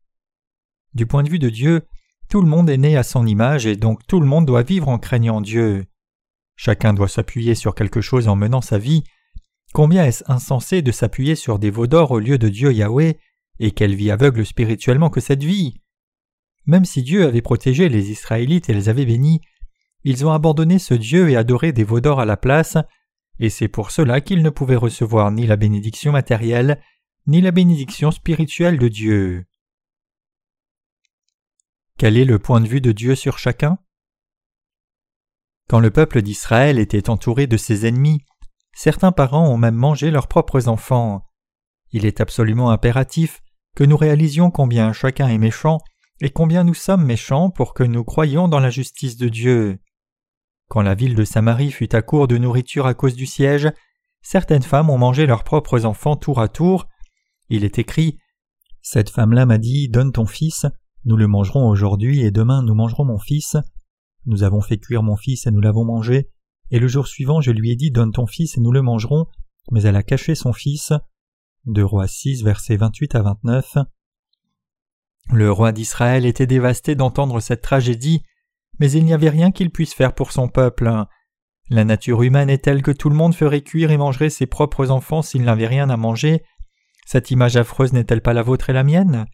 [0.94, 1.82] Du point de vue de Dieu,
[2.28, 4.88] tout le monde est né à son image et donc tout le monde doit vivre
[4.88, 5.86] en craignant Dieu.
[6.54, 9.02] Chacun doit s'appuyer sur quelque chose en menant sa vie.
[9.74, 13.18] Combien est-ce insensé de s'appuyer sur des veaux d'or au lieu de Dieu Yahweh,
[13.58, 15.80] et quelle vie aveugle spirituellement que cette vie
[16.66, 19.40] Même si Dieu avait protégé les Israélites et les avait bénis,
[20.04, 22.76] ils ont abandonné ce Dieu et adoré des veaux d'or à la place,
[23.38, 26.82] et c'est pour cela qu'ils ne pouvaient recevoir ni la bénédiction matérielle,
[27.26, 29.46] ni la bénédiction spirituelle de Dieu.
[31.98, 33.78] Quel est le point de vue de Dieu sur chacun?
[35.68, 38.24] Quand le peuple d'Israël était entouré de ses ennemis,
[38.74, 41.26] Certains parents ont même mangé leurs propres enfants.
[41.90, 43.42] Il est absolument impératif
[43.76, 45.78] que nous réalisions combien chacun est méchant
[46.20, 49.78] et combien nous sommes méchants pour que nous croyions dans la justice de Dieu.
[50.72, 53.70] Quand la ville de Samarie fut à court de nourriture à cause du siège,
[54.22, 56.88] certaines femmes ont mangé leurs propres enfants tour à tour.
[57.50, 58.16] Il est écrit
[58.80, 60.64] Cette femme-là m'a dit Donne ton fils,
[61.04, 63.58] nous le mangerons aujourd'hui et demain nous mangerons mon fils.
[64.24, 66.30] Nous avons fait cuire mon fils et nous l'avons mangé,
[66.70, 69.26] et le jour suivant je lui ai dit Donne ton fils et nous le mangerons,
[69.72, 70.94] mais elle a caché son fils.
[71.66, 73.76] De Roi 6, versets 28 à 29.
[75.34, 78.22] Le roi d'Israël était dévasté d'entendre cette tragédie,
[78.82, 80.92] mais il n'y avait rien qu'il puisse faire pour son peuple.
[81.70, 84.90] La nature humaine est telle que tout le monde ferait cuire et mangerait ses propres
[84.90, 86.42] enfants s'il n'avait rien à manger.
[87.06, 89.26] Cette image affreuse n'est-elle pas la vôtre et la mienne?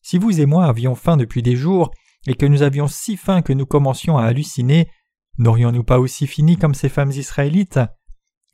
[0.00, 1.90] Si vous et moi avions faim depuis des jours,
[2.26, 4.88] et que nous avions si faim que nous commencions à halluciner,
[5.36, 7.80] N'aurions-nous pas aussi fini comme ces femmes israélites?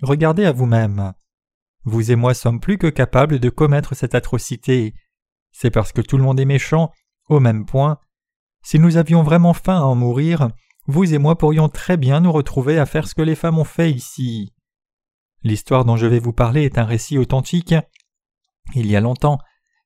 [0.03, 1.13] Regardez à vous-même.
[1.85, 4.93] Vous et moi sommes plus que capables de commettre cette atrocité.
[5.53, 6.91] C'est parce que tout le monde est méchant,
[7.29, 7.99] au même point.
[8.67, 10.49] Si nous avions vraiment faim à en mourir,
[10.89, 13.65] vous et moi pourrions très bien nous retrouver à faire ce que les femmes ont
[13.65, 14.53] fait ici.
[15.45, 17.77] L'histoire dont je vais vous parler est un récit authentique.
[18.75, 19.39] Il y a longtemps,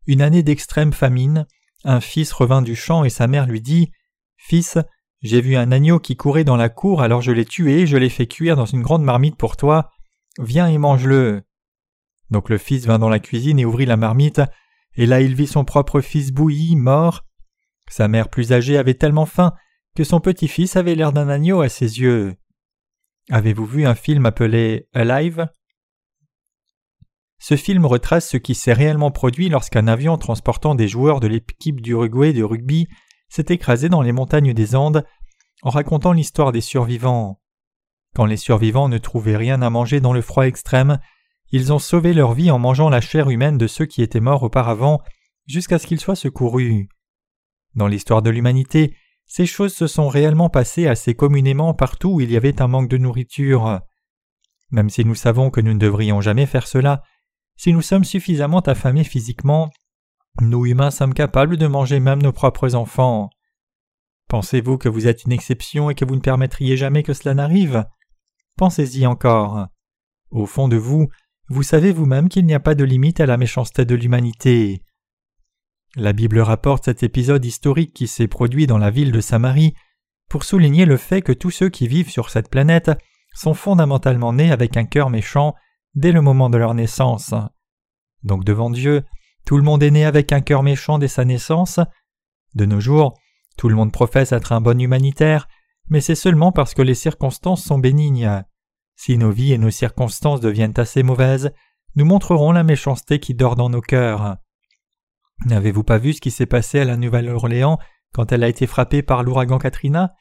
[0.07, 1.47] une année d'extrême famine,
[1.85, 3.93] un fils revint du champ et sa mère lui dit
[4.39, 4.79] Fils,
[5.21, 8.09] j'ai vu un agneau qui courait dans la cour, alors je l'ai tué, je l'ai
[8.09, 9.91] fait cuire dans une grande marmite pour toi.
[10.39, 11.43] Viens et mange-le.
[12.31, 14.41] Donc le fils vint dans la cuisine et ouvrit la marmite,
[14.95, 17.27] et là il vit son propre fils bouilli, mort.
[17.91, 19.53] Sa mère plus âgée avait tellement faim
[19.97, 22.37] que son petit-fils avait l'air d'un agneau à ses yeux.
[23.31, 25.49] Avez-vous vu un film appelé Alive?
[27.41, 31.81] Ce film retrace ce qui s'est réellement produit lorsqu'un avion transportant des joueurs de l'équipe
[31.81, 32.87] d'Uruguay de rugby
[33.29, 35.05] s'est écrasé dans les montagnes des Andes
[35.63, 37.41] en racontant l'histoire des survivants.
[38.15, 41.01] Quand les survivants ne trouvaient rien à manger dans le froid extrême,
[41.51, 44.45] ils ont sauvé leur vie en mangeant la chair humaine de ceux qui étaient morts
[44.45, 45.01] auparavant
[45.47, 46.89] jusqu'à ce qu'ils soient secourus.
[47.75, 52.31] Dans l'histoire de l'humanité, ces choses se sont réellement passées assez communément partout où il
[52.31, 53.81] y avait un manque de nourriture.
[54.71, 57.03] Même si nous savons que nous ne devrions jamais faire cela,
[57.57, 59.71] si nous sommes suffisamment affamés physiquement,
[60.41, 63.31] nous humains sommes capables de manger même nos propres enfants.
[64.29, 67.85] Pensez-vous que vous êtes une exception et que vous ne permettriez jamais que cela n'arrive?
[68.57, 69.67] Pensez-y encore.
[70.31, 71.09] Au fond de vous,
[71.49, 74.83] vous savez vous-même qu'il n'y a pas de limite à la méchanceté de l'humanité.
[75.97, 79.75] La Bible rapporte cet épisode historique qui s'est produit dans la ville de Samarie
[80.29, 82.93] pour souligner le fait que tous ceux qui vivent sur cette planète
[83.35, 85.57] sont fondamentalement nés avec un cœur méchant
[85.97, 87.35] dès le moment de leur naissance.
[88.23, 89.03] Donc devant Dieu,
[89.45, 91.81] tout le monde est né avec un cœur méchant dès sa naissance.
[92.55, 93.19] De nos jours,
[93.57, 95.49] tout le monde professe être un bon humanitaire,
[95.89, 98.45] mais c'est seulement parce que les circonstances sont bénignes.
[98.95, 101.51] Si nos vies et nos circonstances deviennent assez mauvaises,
[101.97, 104.37] nous montrerons la méchanceté qui dort dans nos cœurs.
[105.47, 107.79] N'avez-vous pas vu ce qui s'est passé à la Nouvelle-Orléans
[108.13, 110.15] quand elle a été frappée par l'ouragan Katrina?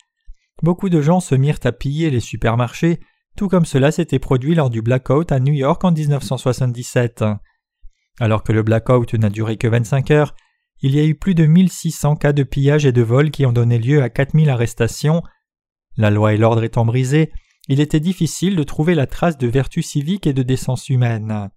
[0.63, 2.99] Beaucoup de gens se mirent à piller les supermarchés,
[3.35, 7.23] tout comme cela s'était produit lors du blackout à New York en 1977.
[8.19, 10.35] Alors que le blackout n'a duré que 25 heures,
[10.81, 13.51] il y a eu plus de 1600 cas de pillage et de vol qui ont
[13.51, 15.23] donné lieu à 4000 arrestations.
[15.97, 17.31] La loi et l'ordre étant brisés,
[17.67, 21.49] il était difficile de trouver la trace de vertu civique et de décence humaine.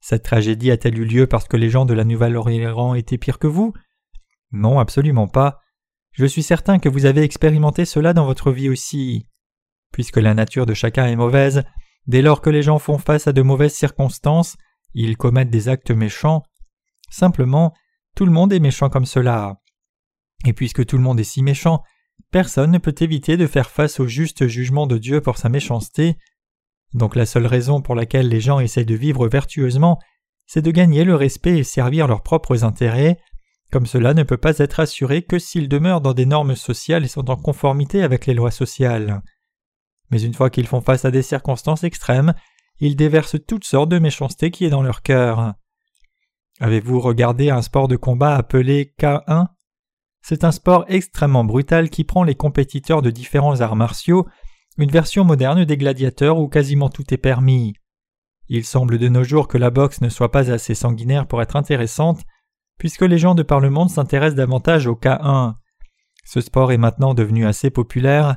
[0.00, 3.46] Cette tragédie a-t-elle eu lieu parce que les gens de la Nouvelle-Orléans étaient pires que
[3.46, 3.72] vous?
[4.52, 5.60] Non, absolument pas.
[6.12, 9.28] Je suis certain que vous avez expérimenté cela dans votre vie aussi.
[9.92, 11.62] Puisque la nature de chacun est mauvaise,
[12.06, 14.56] dès lors que les gens font face à de mauvaises circonstances,
[14.94, 16.42] ils commettent des actes méchants.
[17.10, 17.74] Simplement,
[18.16, 19.60] tout le monde est méchant comme cela.
[20.46, 21.82] Et puisque tout le monde est si méchant,
[22.30, 26.16] personne ne peut éviter de faire face au juste jugement de Dieu pour sa méchanceté.
[26.94, 29.98] Donc la seule raison pour laquelle les gens essaient de vivre vertueusement,
[30.46, 33.18] c'est de gagner le respect et servir leurs propres intérêts,
[33.70, 37.08] comme cela ne peut pas être assuré que s'ils demeurent dans des normes sociales et
[37.08, 39.22] sont en conformité avec les lois sociales.
[40.10, 42.34] Mais une fois qu'ils font face à des circonstances extrêmes,
[42.80, 45.54] ils déversent toutes sortes de méchanceté qui est dans leur cœur.
[46.58, 49.46] Avez-vous regardé un sport de combat appelé K1
[50.22, 54.26] C'est un sport extrêmement brutal qui prend les compétiteurs de différents arts martiaux,
[54.82, 57.74] une version moderne des gladiateurs où quasiment tout est permis.
[58.48, 61.56] Il semble de nos jours que la boxe ne soit pas assez sanguinaire pour être
[61.56, 62.22] intéressante,
[62.78, 65.54] puisque les gens de par le monde s'intéressent davantage au K1.
[66.24, 68.36] Ce sport est maintenant devenu assez populaire.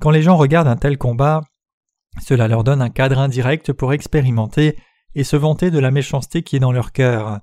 [0.00, 1.42] Quand les gens regardent un tel combat,
[2.20, 4.76] cela leur donne un cadre indirect pour expérimenter
[5.14, 7.40] et se vanter de la méchanceté qui est dans leur cœur.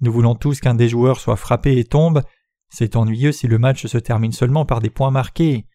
[0.00, 2.22] Nous voulons tous qu'un des joueurs soit frappé et tombe.
[2.68, 5.66] C'est ennuyeux si le match se termine seulement par des points marqués.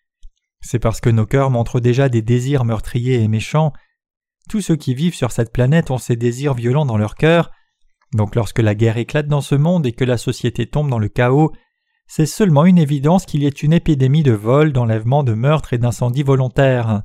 [0.62, 3.74] C'est parce que nos cœurs montrent déjà des désirs meurtriers et méchants.
[4.50, 7.52] Tous ceux qui vivent sur cette planète ont ces désirs violents dans leur cœur.
[8.14, 11.10] Donc lorsque la guerre éclate dans ce monde et que la société tombe dans le
[11.10, 11.52] chaos,
[12.08, 15.78] c'est seulement une évidence qu'il y ait une épidémie de vol, d'enlèvement, de meurtre et
[15.78, 17.04] d'incendie volontaire.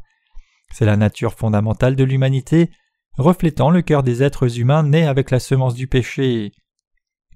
[0.73, 2.71] C'est la nature fondamentale de l'humanité,
[3.17, 6.53] reflétant le cœur des êtres humains nés avec la semence du péché.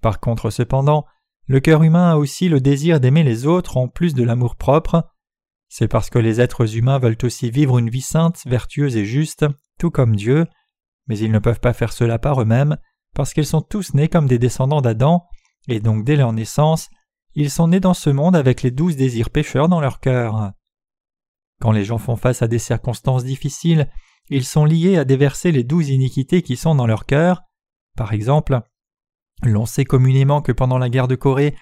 [0.03, 1.07] Par contre, cependant,
[1.46, 5.11] le cœur humain a aussi le désir d'aimer les autres en plus de l'amour propre.
[5.77, 9.45] C'est parce que les êtres humains veulent aussi vivre une vie sainte, vertueuse et juste,
[9.77, 10.47] tout comme Dieu,
[11.09, 12.77] mais ils ne peuvent pas faire cela par eux-mêmes,
[13.13, 15.27] parce qu'ils sont tous nés comme des descendants d'Adam,
[15.67, 16.91] et donc dès leur naissance,
[17.35, 20.53] ils sont nés dans ce monde avec les douze désirs pécheurs dans leur cœur.
[21.61, 23.91] Quand les gens font face à des circonstances difficiles,
[24.31, 27.43] ils sont liés à déverser les douze iniquités qui sont dans leur cœur.
[27.97, 28.61] Par exemple,
[29.43, 31.57] l'on sait communément que pendant la guerre de Corée,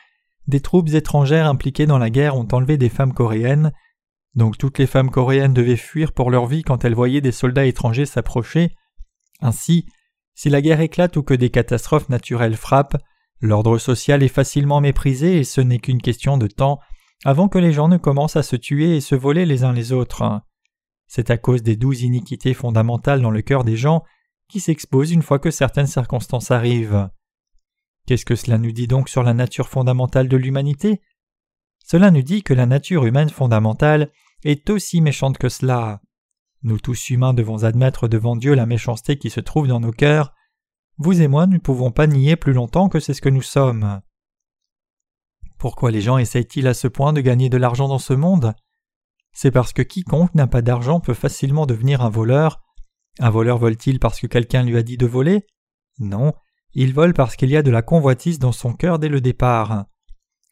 [0.48, 3.72] des troupes étrangères impliquées dans la guerre ont enlevé des femmes coréennes,
[4.34, 7.66] donc toutes les femmes coréennes devaient fuir pour leur vie quand elles voyaient des soldats
[7.66, 8.74] étrangers s'approcher.
[9.40, 9.86] Ainsi,
[10.34, 12.96] si la guerre éclate ou que des catastrophes naturelles frappent,
[13.40, 16.80] l'ordre social est facilement méprisé et ce n'est qu'une question de temps
[17.24, 19.92] avant que les gens ne commencent à se tuer et se voler les uns les
[19.92, 20.40] autres.
[21.06, 24.02] C'est à cause des douze iniquités fondamentales dans le cœur des gens
[24.48, 27.10] qui s'exposent une fois que certaines circonstances arrivent.
[28.06, 31.00] Qu'est-ce que cela nous dit donc sur la nature fondamentale de l'humanité?
[31.92, 34.10] Cela nous dit que la nature humaine fondamentale
[34.44, 36.00] est aussi méchante que cela.
[36.62, 40.32] Nous tous humains devons admettre devant Dieu la méchanceté qui se trouve dans nos cœurs.
[40.96, 44.00] Vous et moi ne pouvons pas nier plus longtemps que c'est ce que nous sommes.
[45.58, 48.54] Pourquoi les gens essayent-ils à ce point de gagner de l'argent dans ce monde?
[49.34, 52.62] C'est parce que quiconque n'a pas d'argent peut facilement devenir un voleur.
[53.18, 55.44] Un voleur vole-t-il parce que quelqu'un lui a dit de voler?
[55.98, 56.32] Non,
[56.72, 59.84] il vole parce qu'il y a de la convoitise dans son cœur dès le départ.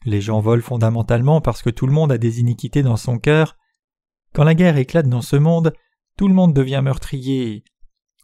[0.07, 3.57] Les gens volent fondamentalement parce que tout le monde a des iniquités dans son cœur.
[4.33, 5.75] Quand la guerre éclate dans ce monde,
[6.17, 7.65] tout le monde devient meurtrier.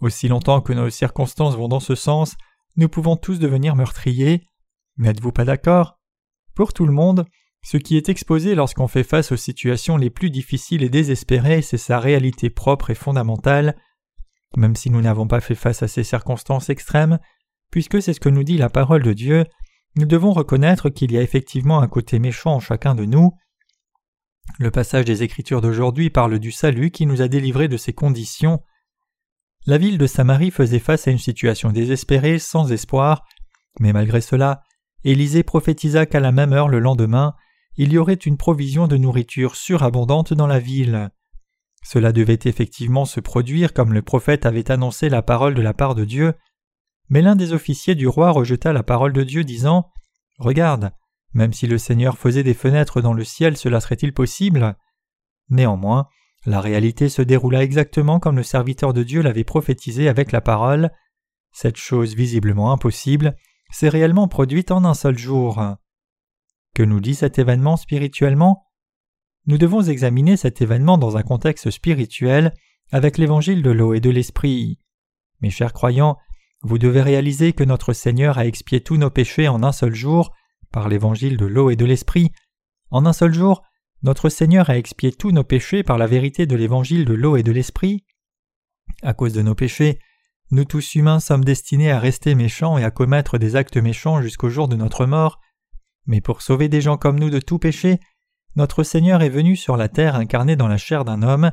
[0.01, 2.37] Aussi longtemps que nos circonstances vont dans ce sens,
[2.77, 4.47] nous pouvons tous devenir meurtriers.
[4.99, 5.99] N'êtes-vous pas d'accord?
[6.55, 7.27] Pour tout le monde,
[7.63, 11.79] ce qui est exposé lorsqu'on fait face aux situations les plus difficiles et désespérées, c'est
[11.79, 13.77] sa réalité propre et fondamentale.
[14.57, 17.19] Même si nous n'avons pas fait face à ces circonstances extrêmes,
[17.71, 19.45] puisque c'est ce que nous dit la parole de Dieu,
[19.97, 23.33] nous devons reconnaître qu'il y a effectivement un côté méchant en chacun de nous,
[24.59, 28.63] le passage des Écritures d'aujourd'hui parle du salut qui nous a délivrés de ces conditions.
[29.67, 33.25] La ville de Samarie faisait face à une situation désespérée, sans espoir,
[33.81, 34.63] mais malgré cela,
[35.05, 37.35] Élisée prophétisa qu'à la même heure le lendemain,
[37.77, 41.11] il y aurait une provision de nourriture surabondante dans la ville.
[41.85, 45.95] Cela devait effectivement se produire comme le prophète avait annoncé la parole de la part
[45.95, 46.33] de Dieu,
[47.09, 49.91] mais l'un des officiers du roi rejeta la parole de Dieu disant
[50.39, 50.93] Regarde,
[51.33, 54.77] même si le Seigneur faisait des fenêtres dans le ciel, cela serait-il possible?
[55.49, 56.09] Néanmoins,
[56.45, 60.91] la réalité se déroula exactement comme le serviteur de Dieu l'avait prophétisé avec la parole.
[61.53, 63.37] Cette chose visiblement impossible
[63.71, 65.63] s'est réellement produite en un seul jour.
[66.75, 68.67] Que nous dit cet événement spirituellement?
[69.47, 72.53] Nous devons examiner cet événement dans un contexte spirituel
[72.93, 74.79] avec l'évangile de l'eau et de l'esprit.
[75.41, 76.17] Mes chers croyants,
[76.67, 80.35] vous devez réaliser que notre Seigneur a expié tous nos péchés en un seul jour
[80.73, 82.33] par l'évangile de l'eau et de l'esprit.
[82.91, 83.63] En un seul jour,
[84.03, 87.45] notre Seigneur a expié tous nos péchés par la vérité de l'évangile de l'eau et
[87.45, 88.05] de l'esprit.
[89.03, 90.01] À cause de nos péchés,
[90.51, 94.51] nous tous humains sommes destinés à rester méchants et à commettre des actes méchants jusqu'au
[94.51, 95.41] jour de notre mort,
[96.07, 98.01] mais pour sauver des gens comme nous de tout péché,
[98.57, 101.53] notre Seigneur est venu sur la terre incarné dans la chair d'un homme,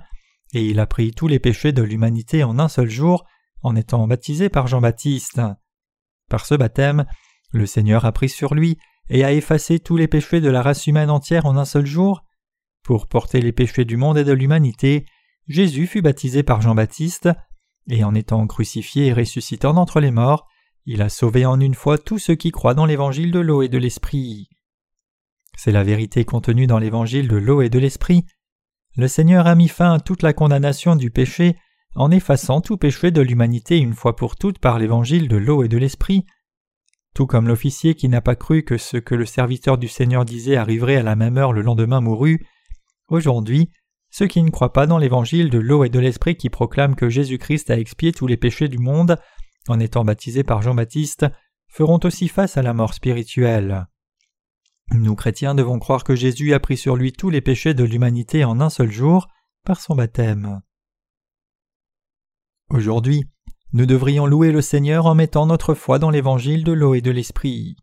[0.54, 3.26] et il a pris tous les péchés de l'humanité en un seul jour,
[3.64, 5.42] en étant baptisé par Jean-Baptiste.
[6.30, 7.06] Par ce baptême,
[7.52, 8.78] le Seigneur a pris sur lui
[9.10, 12.24] et a effacé tous les péchés de la race humaine entière en un seul jour,
[12.84, 15.06] pour porter les péchés du monde et de l'humanité,
[15.48, 17.30] Jésus fut baptisé par Jean-Baptiste,
[17.90, 20.48] et en étant crucifié et ressuscitant d'entre les morts,
[20.86, 23.70] il a sauvé en une fois tous ceux qui croient dans l'évangile de l'eau et
[23.70, 24.50] de l'esprit.
[25.58, 28.26] C'est la vérité contenue dans l'évangile de l'eau et de l'esprit.
[28.98, 31.56] Le Seigneur a mis fin à toute la condamnation du péché
[31.96, 35.68] en effaçant tout péché de l'humanité une fois pour toutes par l'évangile de l'eau et
[35.68, 36.26] de l'esprit.
[37.14, 40.56] Tout comme l'officier qui n'a pas cru que ce que le serviteur du Seigneur disait
[40.56, 42.46] arriverait à la même heure le lendemain mourut,
[43.10, 43.70] Aujourd'hui,
[44.10, 47.10] ceux qui ne croient pas dans l'évangile de l'eau et de l'esprit qui proclament que
[47.10, 49.20] Jésus-Christ a expié tous les péchés du monde
[49.68, 51.26] en étant baptisé par Jean-Baptiste
[51.68, 53.88] feront aussi face à la mort spirituelle.
[54.92, 58.44] Nous chrétiens devons croire que Jésus a pris sur lui tous les péchés de l'humanité
[58.44, 59.28] en un seul jour
[59.64, 60.62] par son baptême.
[62.74, 63.30] Aujourd'hui,
[63.72, 67.12] nous devrions louer le Seigneur en mettant notre foi dans l'évangile de l'eau et de
[67.12, 67.76] l'esprit.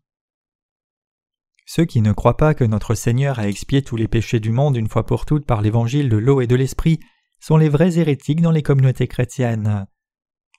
[1.65, 4.75] Ceux qui ne croient pas que notre Seigneur a expié tous les péchés du monde
[4.75, 6.99] une fois pour toutes par l'évangile de l'eau et de l'esprit
[7.39, 9.85] sont les vrais hérétiques dans les communautés chrétiennes.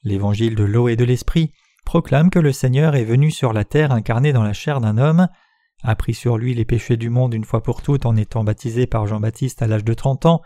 [0.03, 1.53] L'évangile de l'eau et de l'esprit
[1.85, 5.29] proclame que le Seigneur est venu sur la terre incarné dans la chair d'un homme,
[5.83, 8.87] a pris sur lui les péchés du monde une fois pour toutes en étant baptisé
[8.87, 10.41] par Jean-Baptiste à l'âge de trente ans,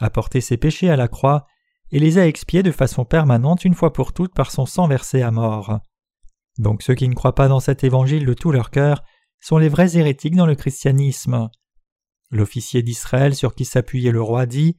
[0.00, 1.46] a porté ses péchés à la croix
[1.92, 5.22] et les a expiés de façon permanente une fois pour toutes par son sang versé
[5.22, 5.80] à mort.
[6.58, 9.04] Donc ceux qui ne croient pas dans cet évangile de tout leur cœur
[9.40, 11.48] sont les vrais hérétiques dans le christianisme.
[12.30, 14.78] L'officier d'Israël sur qui s'appuyait le roi dit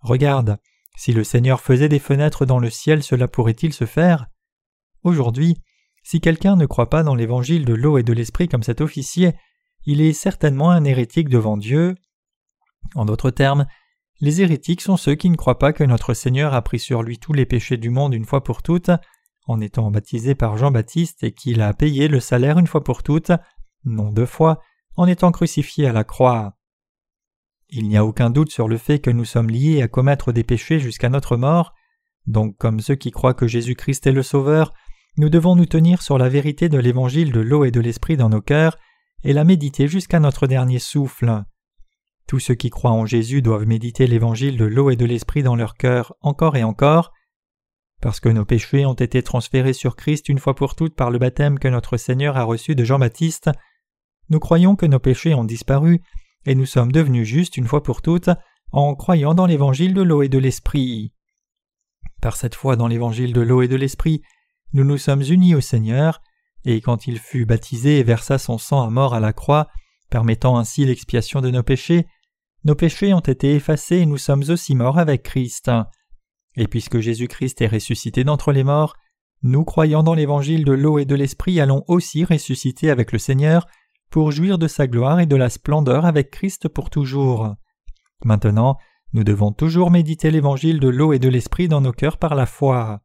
[0.00, 0.58] Regarde,
[0.96, 4.26] si le Seigneur faisait des fenêtres dans le ciel, cela pourrait-il se faire?
[5.02, 5.56] Aujourd'hui,
[6.02, 9.34] si quelqu'un ne croit pas dans l'évangile de l'eau et de l'esprit comme cet officier,
[9.86, 11.94] il est certainement un hérétique devant Dieu.
[12.94, 13.66] En d'autres termes,
[14.20, 17.18] les hérétiques sont ceux qui ne croient pas que notre Seigneur a pris sur lui
[17.18, 18.90] tous les péchés du monde une fois pour toutes,
[19.46, 23.32] en étant baptisé par Jean-Baptiste et qu'il a payé le salaire une fois pour toutes
[23.84, 24.60] non deux fois,
[24.96, 26.56] en étant crucifié à la croix.
[27.68, 30.44] Il n'y a aucun doute sur le fait que nous sommes liés à commettre des
[30.44, 31.72] péchés jusqu'à notre mort,
[32.26, 34.72] donc comme ceux qui croient que Jésus-Christ est le Sauveur,
[35.16, 38.28] nous devons nous tenir sur la vérité de l'évangile de l'eau et de l'esprit dans
[38.28, 38.76] nos cœurs,
[39.22, 41.44] et la méditer jusqu'à notre dernier souffle.
[42.30, 45.56] Tous ceux qui croient en Jésus doivent méditer l'évangile de l'eau et de l'esprit dans
[45.56, 47.12] leur cœur encore et encore.
[48.00, 51.18] Parce que nos péchés ont été transférés sur Christ une fois pour toutes par le
[51.18, 53.50] baptême que notre Seigneur a reçu de Jean-Baptiste,
[54.28, 56.02] nous croyons que nos péchés ont disparu,
[56.46, 58.30] et nous sommes devenus justes une fois pour toutes
[58.70, 61.12] en croyant dans l'évangile de l'eau et de l'esprit.
[62.22, 64.22] Par cette foi dans l'évangile de l'eau et de l'esprit,
[64.72, 66.22] nous nous sommes unis au Seigneur,
[66.64, 69.66] et quand il fut baptisé et versa son sang à mort à la croix,
[70.10, 72.06] permettant ainsi l'expiation de nos péchés,
[72.64, 75.70] nos péchés ont été effacés et nous sommes aussi morts avec Christ.
[76.56, 78.96] Et puisque Jésus-Christ est ressuscité d'entre les morts,
[79.42, 83.66] nous croyant dans l'évangile de l'eau et de l'esprit allons aussi ressusciter avec le Seigneur
[84.10, 87.54] pour jouir de sa gloire et de la splendeur avec Christ pour toujours.
[88.24, 88.76] Maintenant,
[89.12, 92.46] nous devons toujours méditer l'évangile de l'eau et de l'esprit dans nos cœurs par la
[92.46, 93.00] foi.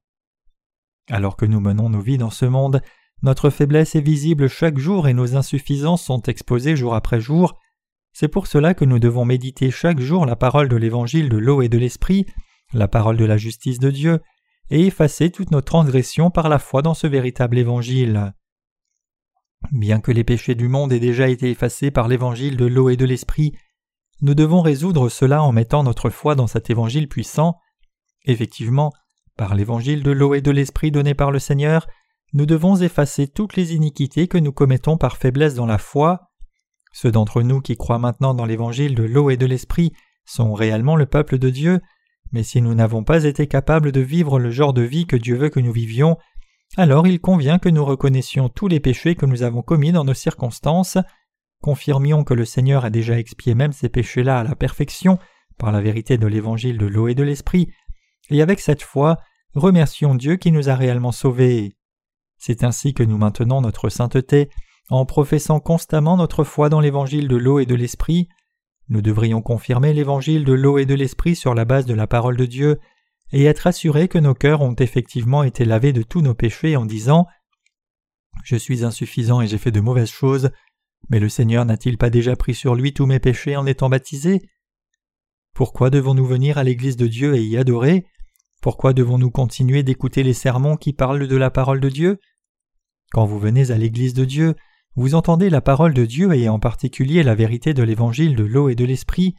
[1.10, 2.82] Alors que nous menons nos vies dans ce monde,
[3.22, 7.58] notre faiblesse est visible chaque jour et nos insuffisances sont exposées jour après jour.
[8.18, 11.62] C'est pour cela que nous devons méditer chaque jour la parole de l'évangile de l'eau
[11.62, 12.26] et de l'esprit,
[12.72, 14.22] la parole de la justice de Dieu,
[14.70, 18.34] et effacer toutes nos transgressions par la foi dans ce véritable évangile.
[19.74, 22.96] Bien que les péchés du monde aient déjà été effacés par l'évangile de l'eau et
[22.96, 23.52] de l'esprit,
[24.22, 27.58] nous devons résoudre cela en mettant notre foi dans cet évangile puissant.
[28.24, 28.94] Effectivement,
[29.36, 31.86] par l'évangile de l'eau et de l'esprit donné par le Seigneur,
[32.32, 36.32] nous devons effacer toutes les iniquités que nous commettons par faiblesse dans la foi.
[36.98, 39.92] Ceux d'entre nous qui croient maintenant dans l'évangile de l'eau et de l'esprit
[40.24, 41.82] sont réellement le peuple de Dieu,
[42.32, 45.36] mais si nous n'avons pas été capables de vivre le genre de vie que Dieu
[45.36, 46.18] veut que nous vivions,
[46.78, 50.14] alors il convient que nous reconnaissions tous les péchés que nous avons commis dans nos
[50.14, 50.98] circonstances,
[51.62, 55.20] confirmions que le Seigneur a déjà expié même ces péchés-là à la perfection
[55.58, 57.74] par la vérité de l'évangile de l'eau et de l'esprit,
[58.30, 59.18] et avec cette foi,
[59.54, 61.76] remercions Dieu qui nous a réellement sauvés.
[62.38, 64.50] C'est ainsi que nous maintenons notre sainteté
[64.90, 68.30] en professant constamment notre foi dans l'évangile de l'eau et de l'esprit.
[68.90, 72.38] Nous devrions confirmer l'évangile de l'eau et de l'esprit sur la base de la parole
[72.38, 72.80] de Dieu
[73.32, 76.86] et être assurés que nos cœurs ont effectivement été lavés de tous nos péchés en
[76.86, 77.26] disant
[78.44, 80.52] Je suis insuffisant et j'ai fait de mauvaises choses,
[81.10, 84.48] mais le Seigneur n'a-t-il pas déjà pris sur lui tous mes péchés en étant baptisé?
[85.54, 88.06] Pourquoi devons-nous venir à l'Église de Dieu et y adorer?
[88.62, 92.20] Pourquoi devons-nous continuer d'écouter les sermons qui parlent de la parole de Dieu?
[93.12, 94.56] Quand vous venez à l'Église de Dieu,
[94.96, 98.70] vous entendez la parole de Dieu et en particulier la vérité de l'Évangile de l'eau
[98.70, 99.36] et de l'Esprit.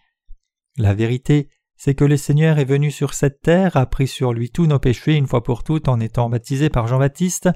[0.76, 4.50] La vérité, c'est que le Seigneur est venu sur cette terre, a pris sur lui
[4.50, 7.48] tous nos péchés une fois pour toutes en étant baptisé par Jean-Baptiste,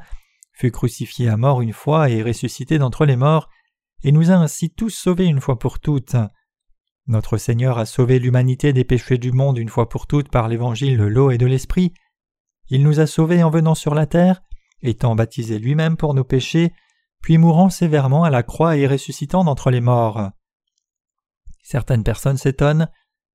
[0.53, 3.49] fut crucifié à mort une fois et ressuscité d'entre les morts,
[4.03, 6.17] et nous a ainsi tous sauvés une fois pour toutes.
[7.07, 10.97] Notre Seigneur a sauvé l'humanité des péchés du monde une fois pour toutes par l'évangile
[10.97, 11.93] de l'eau et de l'esprit.
[12.69, 14.43] Il nous a sauvés en venant sur la terre,
[14.81, 16.73] étant baptisé lui-même pour nos péchés,
[17.21, 20.31] puis mourant sévèrement à la croix et ressuscitant d'entre les morts.
[21.63, 22.89] Certaines personnes s'étonnent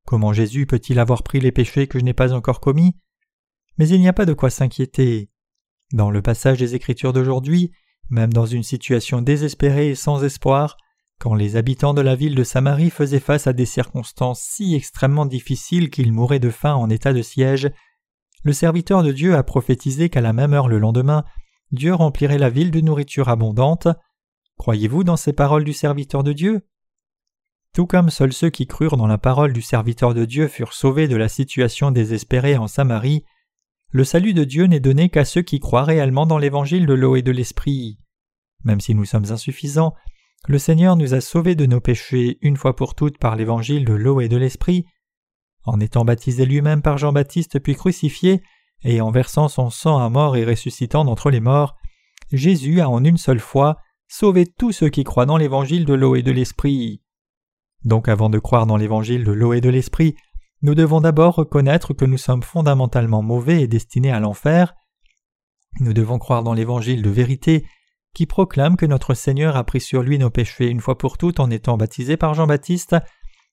[0.06, 2.96] comment Jésus peut-il avoir pris les péchés que je n'ai pas encore commis?
[3.78, 5.30] Mais il n'y a pas de quoi s'inquiéter.
[5.92, 7.72] Dans le passage des Écritures d'aujourd'hui,
[8.10, 10.78] même dans une situation désespérée et sans espoir,
[11.20, 15.26] quand les habitants de la ville de Samarie faisaient face à des circonstances si extrêmement
[15.26, 17.72] difficiles qu'ils mouraient de faim en état de siège,
[18.44, 21.24] le serviteur de Dieu a prophétisé qu'à la même heure le lendemain,
[21.76, 23.88] Dieu remplirait la ville de nourriture abondante.
[24.58, 26.68] Croyez-vous dans ces paroles du serviteur de Dieu?
[27.74, 31.08] Tout comme seuls ceux qui crurent dans la parole du serviteur de Dieu furent sauvés
[31.08, 33.26] de la situation désespérée en Samarie,
[33.90, 37.16] le salut de Dieu n'est donné qu'à ceux qui croient réellement dans l'évangile de l'eau
[37.16, 38.00] et de l'esprit.
[38.64, 39.94] Même si nous sommes insuffisants,
[40.48, 43.94] le Seigneur nous a sauvés de nos péchés une fois pour toutes par l'évangile de
[43.94, 44.86] l'eau et de l'esprit.
[45.64, 48.44] En étant baptisé lui-même par Jean-Baptiste puis crucifié,
[48.86, 51.76] et en versant son sang à mort et ressuscitant d'entre les morts,
[52.32, 53.78] Jésus a en une seule fois
[54.08, 57.02] sauvé tous ceux qui croient dans l'évangile de l'eau et de l'esprit.
[57.84, 60.16] Donc avant de croire dans l'évangile de l'eau et de l'esprit,
[60.62, 64.76] nous devons d'abord reconnaître que nous sommes fondamentalement mauvais et destinés à l'enfer.
[65.80, 67.66] Nous devons croire dans l'évangile de vérité
[68.14, 71.40] qui proclame que notre Seigneur a pris sur lui nos péchés une fois pour toutes
[71.40, 72.96] en étant baptisé par Jean-Baptiste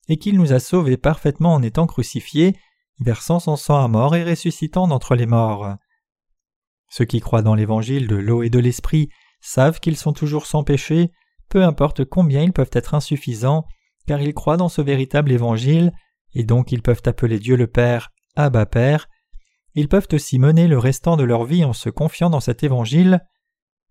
[0.08, 2.54] et qu'il nous a sauvés parfaitement en étant crucifiés,
[3.00, 5.76] versant son sang à mort et ressuscitant d'entre les morts.
[6.88, 9.08] Ceux qui croient dans l'évangile de l'eau et de l'esprit
[9.40, 11.10] savent qu'ils sont toujours sans péché,
[11.48, 13.64] peu importe combien ils peuvent être insuffisants,
[14.06, 15.92] car ils croient dans ce véritable évangile
[16.34, 19.08] et donc ils peuvent appeler Dieu le Père Abba Père.
[19.74, 23.20] Ils peuvent aussi mener le restant de leur vie en se confiant dans cet évangile.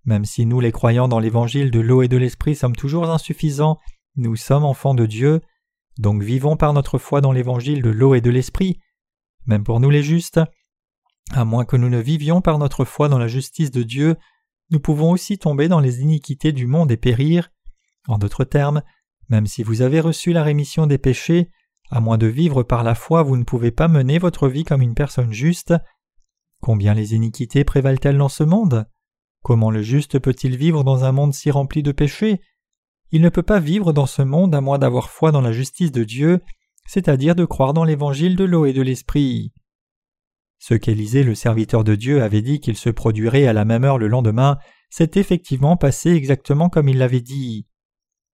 [0.06, 3.78] Même si nous, les croyants dans l'évangile de l'eau et de l'esprit, sommes toujours insuffisants,
[4.16, 5.42] nous sommes enfants de Dieu,
[5.98, 8.80] donc vivons par notre foi dans l'évangile de l'eau et de l'esprit.
[9.46, 10.40] Même pour nous les justes,
[11.32, 14.16] à moins que nous ne vivions par notre foi dans la justice de Dieu,
[14.70, 17.52] nous pouvons aussi tomber dans les iniquités du monde et périr.
[18.08, 18.82] En d'autres termes,
[19.30, 21.50] même si vous avez reçu la rémission des péchés,
[21.90, 24.82] à moins de vivre par la foi, vous ne pouvez pas mener votre vie comme
[24.82, 25.74] une personne juste.
[26.62, 28.88] Combien les iniquités prévalent-elles dans ce monde?
[29.44, 32.42] Comment le juste peut-il vivre dans un monde si rempli de péchés?
[33.12, 35.92] Il ne peut pas vivre dans ce monde à moins d'avoir foi dans la justice
[35.92, 36.42] de Dieu,
[36.92, 39.54] c'est-à-dire de croire dans l'évangile de l'eau et de l'esprit.
[40.60, 43.98] Ce qu'Élisée, le serviteur de Dieu, avait dit qu'il se produirait à la même heure
[43.98, 44.58] le lendemain,
[44.90, 47.66] s'est effectivement passé exactement comme il l'avait dit.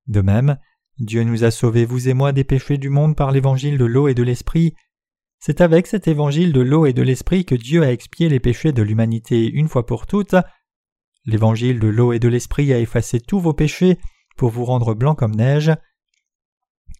[0.07, 0.57] De même,
[0.97, 4.07] Dieu nous a sauvés, vous et moi, des péchés du monde par l'évangile de l'eau
[4.07, 4.73] et de l'esprit.
[5.37, 8.71] C'est avec cet évangile de l'eau et de l'esprit que Dieu a expié les péchés
[8.71, 10.35] de l'humanité une fois pour toutes.
[11.25, 13.99] L'évangile de l'eau et de l'esprit a effacé tous vos péchés
[14.35, 15.71] pour vous rendre blanc comme neige.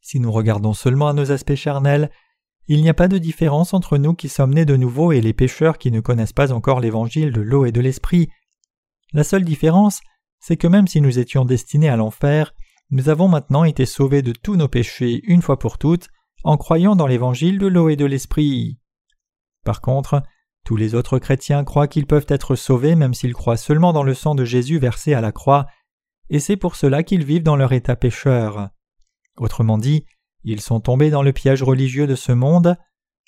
[0.08, 2.10] Si nous regardons seulement à nos aspects charnels,
[2.68, 5.34] il n'y a pas de différence entre nous qui sommes nés de nouveau et les
[5.34, 8.30] pécheurs qui ne connaissent pas encore l'évangile de l'eau et de l'esprit.
[9.12, 10.00] La seule différence,
[10.40, 12.54] c'est que même si nous étions destinés à l'enfer,
[12.90, 16.08] nous avons maintenant été sauvés de tous nos péchés une fois pour toutes
[16.46, 18.80] en croyant dans l'évangile de l'eau et de l'esprit.
[19.66, 20.24] Par contre,
[20.64, 24.14] tous les autres chrétiens croient qu'ils peuvent être sauvés même s'ils croient seulement dans le
[24.14, 25.68] sang de Jésus versé à la croix,
[26.30, 28.70] et c'est pour cela qu'ils vivent dans leur état pécheur.
[29.38, 30.06] Autrement dit,
[30.44, 32.76] ils sont tombés dans le piège religieux de ce monde,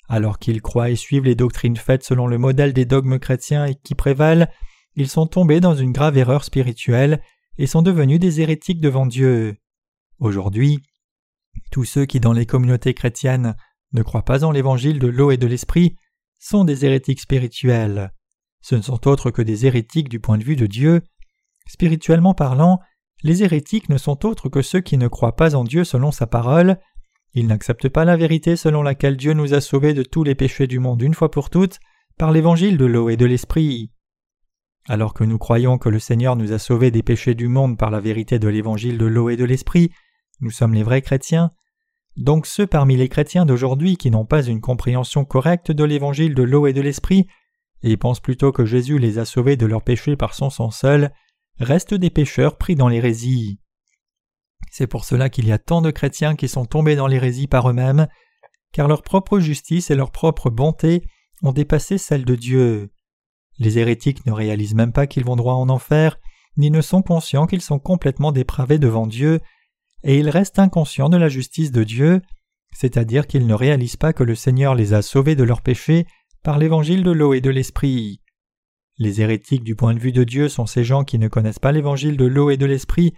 [0.08, 3.74] alors qu'ils croient et suivent les doctrines faites selon le modèle des dogmes chrétiens et
[3.74, 4.48] qui prévalent,
[4.96, 7.22] ils sont tombés dans une grave erreur spirituelle
[7.58, 9.56] et sont devenus des hérétiques devant Dieu.
[10.18, 10.82] Aujourd'hui,
[11.70, 13.54] tous ceux qui dans les communautés chrétiennes
[13.92, 15.96] ne croient pas en l'évangile de l'eau et de l'esprit
[16.38, 18.12] sont des hérétiques spirituels.
[18.62, 21.02] Ce ne sont autres que des hérétiques du point de vue de Dieu.
[21.66, 22.80] Spirituellement parlant,
[23.22, 26.26] les hérétiques ne sont autres que ceux qui ne croient pas en Dieu selon sa
[26.26, 26.78] parole,
[27.32, 30.66] Ils n'acceptent pas la vérité selon laquelle Dieu nous a sauvés de tous les péchés
[30.66, 31.78] du monde une fois pour toutes
[32.18, 33.92] par l'évangile de l'eau et de l'esprit.
[34.88, 37.90] Alors que nous croyons que le Seigneur nous a sauvés des péchés du monde par
[37.90, 39.92] la vérité de l'évangile de l'eau et de l'esprit,
[40.40, 41.52] nous sommes les vrais chrétiens.
[42.16, 46.42] Donc ceux parmi les chrétiens d'aujourd'hui qui n'ont pas une compréhension correcte de l'évangile de
[46.42, 47.26] l'eau et de l'esprit,
[47.82, 51.12] et pensent plutôt que Jésus les a sauvés de leurs péchés par son sang seul,
[51.60, 53.60] restent des pécheurs pris dans l'hérésie.
[54.70, 57.68] C'est pour cela qu'il y a tant de chrétiens qui sont tombés dans l'hérésie par
[57.68, 58.06] eux-mêmes,
[58.72, 61.04] car leur propre justice et leur propre bonté
[61.42, 62.90] ont dépassé celle de Dieu.
[63.58, 66.18] Les hérétiques ne réalisent même pas qu'ils vont droit en enfer,
[66.56, 69.40] ni ne sont conscients qu'ils sont complètement dépravés devant Dieu,
[70.02, 72.22] et ils restent inconscients de la justice de Dieu,
[72.72, 76.06] c'est-à-dire qu'ils ne réalisent pas que le Seigneur les a sauvés de leurs péchés
[76.42, 78.20] par l'évangile de l'eau et de l'esprit.
[79.00, 81.72] Les hérétiques du point de vue de Dieu sont ces gens qui ne connaissent pas
[81.72, 83.14] l'évangile de l'eau et de l'esprit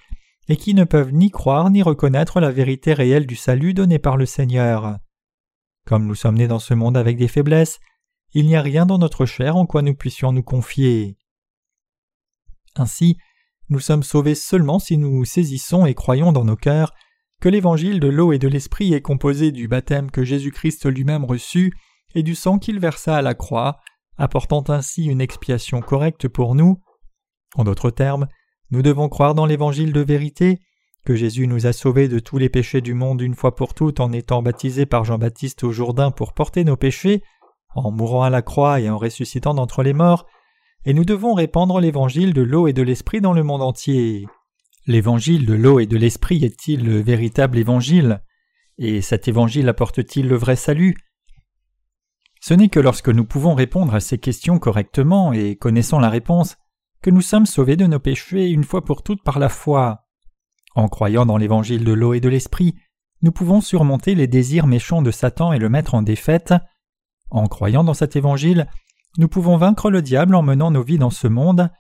[0.49, 4.17] et qui ne peuvent ni croire ni reconnaître la vérité réelle du salut donné par
[4.17, 4.99] le Seigneur.
[5.85, 7.81] Comme nous sommes nés dans ce monde avec des faiblesses,
[8.33, 11.17] il n'y a rien dans notre chair en quoi nous puissions nous confier.
[12.77, 13.17] Ainsi,
[13.69, 16.95] nous sommes sauvés seulement si nous saisissons et croyons dans nos cœurs
[17.41, 21.75] que l'évangile de l'eau et de l'esprit est composé du baptême que Jésus-Christ lui-même reçut
[22.15, 23.81] et du sang qu'il versa à la croix,
[24.19, 26.81] apportant ainsi une expiation correcte pour nous.
[27.55, 28.29] En d'autres termes,
[28.71, 30.61] nous devons croire dans l'évangile de vérité,
[31.05, 34.01] que Jésus nous a sauvés de tous les péchés du monde une fois pour toutes
[34.01, 37.23] en étant baptisé par Jean-Baptiste au Jourdain pour porter nos péchés,
[37.75, 40.27] en mourant à la croix et en ressuscitant d'entre les morts,
[40.85, 44.27] et nous devons répandre l'évangile de l'eau et de l'esprit dans le monde entier.
[44.87, 48.21] L'évangile de l'eau et de l'esprit est-il le véritable évangile?
[48.79, 50.97] Et cet évangile apporte-t-il le vrai salut?
[52.43, 56.57] Ce n'est que lorsque nous pouvons répondre à ces questions correctement et connaissant la réponse
[57.01, 60.07] que nous sommes sauvés de nos péchés une fois pour toutes par la foi.
[60.75, 62.75] En croyant dans l'évangile de l'eau et de l'esprit,
[63.23, 66.53] nous pouvons surmonter les désirs méchants de Satan et le mettre en défaite.
[67.31, 68.67] En croyant dans cet évangile,
[69.19, 71.71] nous pouvons vaincre le diable en menant nos vies dans ce monde.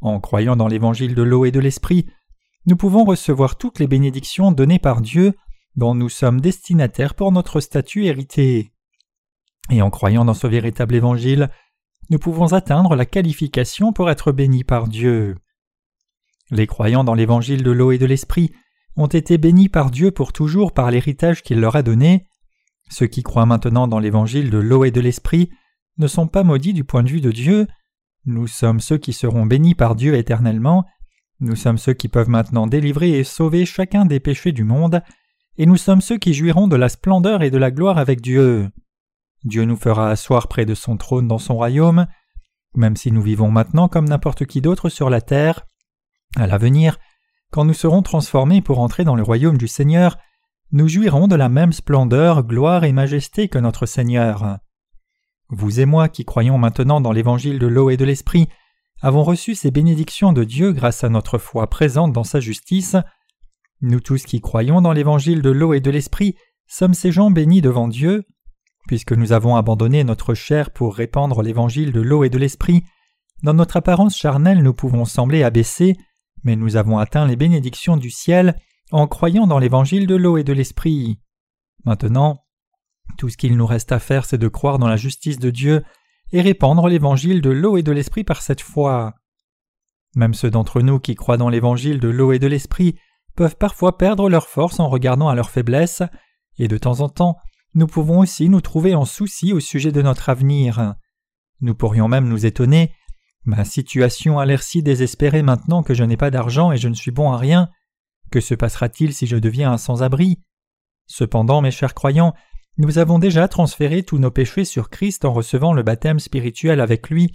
[0.00, 2.06] En croyant dans l'évangile de l'eau et de l'esprit,
[2.66, 5.34] nous pouvons recevoir toutes les bénédictions données par Dieu
[5.74, 8.73] dont nous sommes destinataires pour notre statut hérité.
[9.70, 11.50] Et en croyant dans ce véritable évangile,
[12.10, 15.36] nous pouvons atteindre la qualification pour être bénis par Dieu.
[16.50, 18.52] Les croyants dans l'évangile de l'eau et de l'esprit
[18.96, 22.26] ont été bénis par Dieu pour toujours par l'héritage qu'il leur a donné.
[22.90, 25.50] Ceux qui croient maintenant dans l'évangile de l'eau et de l'esprit
[25.96, 27.66] ne sont pas maudits du point de vue de Dieu.
[28.26, 30.84] Nous sommes ceux qui seront bénis par Dieu éternellement.
[31.40, 35.02] Nous sommes ceux qui peuvent maintenant délivrer et sauver chacun des péchés du monde,
[35.56, 38.70] et nous sommes ceux qui jouiront de la splendeur et de la gloire avec Dieu.
[39.44, 42.06] Dieu nous fera asseoir près de son trône dans son royaume,
[42.74, 45.66] même si nous vivons maintenant comme n'importe qui d'autre sur la terre.
[46.36, 46.98] À l'avenir,
[47.50, 50.18] quand nous serons transformés pour entrer dans le royaume du Seigneur,
[50.72, 54.58] nous jouirons de la même splendeur, gloire et majesté que notre Seigneur.
[55.50, 58.48] Vous et moi qui croyons maintenant dans l'évangile de l'eau et de l'esprit,
[59.02, 62.96] avons reçu ces bénédictions de Dieu grâce à notre foi présente dans sa justice.
[63.82, 66.34] Nous tous qui croyons dans l'évangile de l'eau et de l'esprit
[66.66, 68.24] sommes ces gens bénis devant Dieu.
[68.86, 72.84] Puisque nous avons abandonné notre chair pour répandre l'évangile de l'eau et de l'esprit,
[73.42, 75.96] dans notre apparence charnelle nous pouvons sembler abaissés,
[76.44, 78.58] mais nous avons atteint les bénédictions du ciel
[78.92, 81.18] en croyant dans l'évangile de l'eau et de l'esprit.
[81.84, 82.44] Maintenant,
[83.18, 85.84] tout ce qu'il nous reste à faire, c'est de croire dans la justice de Dieu
[86.32, 89.14] et répandre l'évangile de l'eau et de l'esprit par cette foi.
[90.16, 92.96] Même ceux d'entre nous qui croient dans l'évangile de l'eau et de l'esprit
[93.36, 96.02] peuvent parfois perdre leur force en regardant à leur faiblesse,
[96.58, 97.36] et de temps en temps
[97.74, 100.94] nous pouvons aussi nous trouver en souci au sujet de notre avenir.
[101.60, 102.92] Nous pourrions même nous étonner.
[103.44, 106.94] Ma situation a l'air si désespérée maintenant que je n'ai pas d'argent et je ne
[106.94, 107.68] suis bon à rien.
[108.30, 110.40] Que se passera-t-il si je deviens un sans-abri?
[111.06, 112.34] Cependant, mes chers croyants,
[112.78, 117.10] nous avons déjà transféré tous nos péchés sur Christ en recevant le baptême spirituel avec
[117.10, 117.34] lui,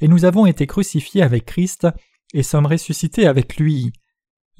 [0.00, 1.88] et nous avons été crucifiés avec Christ
[2.34, 3.92] et sommes ressuscités avec lui.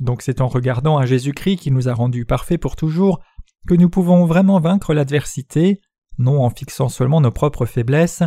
[0.00, 3.20] Donc c'est en regardant à Jésus-Christ qui nous a rendus parfaits pour toujours
[3.68, 5.82] que nous pouvons vraiment vaincre l'adversité,
[6.16, 8.22] non en fixant seulement nos propres faiblesses.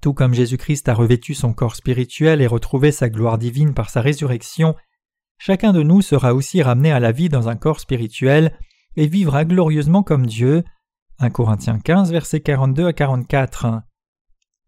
[0.00, 4.00] Tout comme Jésus-Christ a revêtu son corps spirituel et retrouvé sa gloire divine par sa
[4.00, 4.74] résurrection,
[5.36, 8.56] chacun de nous sera aussi ramené à la vie dans un corps spirituel
[8.96, 10.64] et vivra glorieusement comme Dieu.
[11.18, 13.82] 1 Corinthiens 15, versets 42 à 44.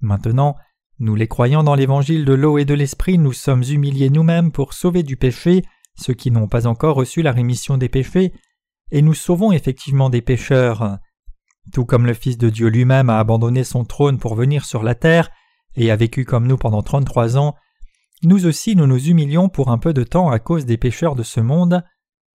[0.02, 0.56] Maintenant,
[0.98, 4.74] nous les croyants dans l'évangile de l'eau et de l'esprit, nous sommes humiliés nous-mêmes pour
[4.74, 5.62] sauver du péché
[5.94, 8.32] ceux qui n'ont pas encore reçu la rémission des péchés
[8.92, 10.98] et nous sauvons effectivement des pécheurs.
[11.72, 14.94] Tout comme le Fils de Dieu lui-même a abandonné son trône pour venir sur la
[14.94, 15.30] terre
[15.74, 17.56] et a vécu comme nous pendant trente-trois ans,
[18.22, 21.22] nous aussi nous nous humilions pour un peu de temps à cause des pécheurs de
[21.22, 21.82] ce monde.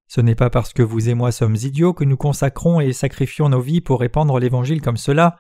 [0.07, 3.49] Ce n'est pas parce que vous et moi sommes idiots que nous consacrons et sacrifions
[3.49, 5.39] nos vies pour répandre l'Évangile comme cela.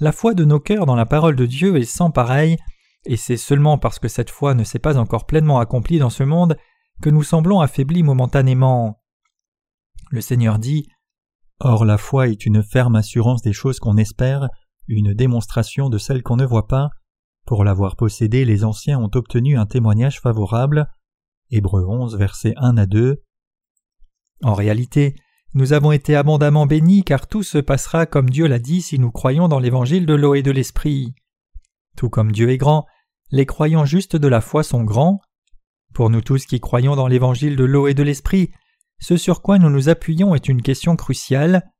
[0.00, 2.58] La foi de nos cœurs dans la parole de Dieu est sans pareil,
[3.06, 6.24] et c'est seulement parce que cette foi ne s'est pas encore pleinement accomplie dans ce
[6.24, 6.56] monde
[7.00, 9.03] que nous semblons affaiblis momentanément.
[10.10, 10.88] Le Seigneur dit
[11.60, 14.48] Or la foi est une ferme assurance des choses qu'on espère,
[14.88, 16.90] une démonstration de celles qu'on ne voit pas.
[17.46, 20.88] Pour l'avoir possédée, les anciens ont obtenu un témoignage favorable.
[21.50, 23.22] Hébreux 11, versets 1 à 2.
[24.42, 25.14] En réalité,
[25.52, 29.12] nous avons été abondamment bénis car tout se passera comme Dieu l'a dit si nous
[29.12, 31.14] croyons dans l'évangile de l'eau et de l'esprit.
[31.96, 32.86] Tout comme Dieu est grand,
[33.30, 35.20] les croyants justes de la foi sont grands.
[35.92, 38.50] Pour nous tous qui croyons dans l'évangile de l'eau et de l'esprit,
[39.00, 41.70] ce sur quoi nous nous appuyons est une question cruciale.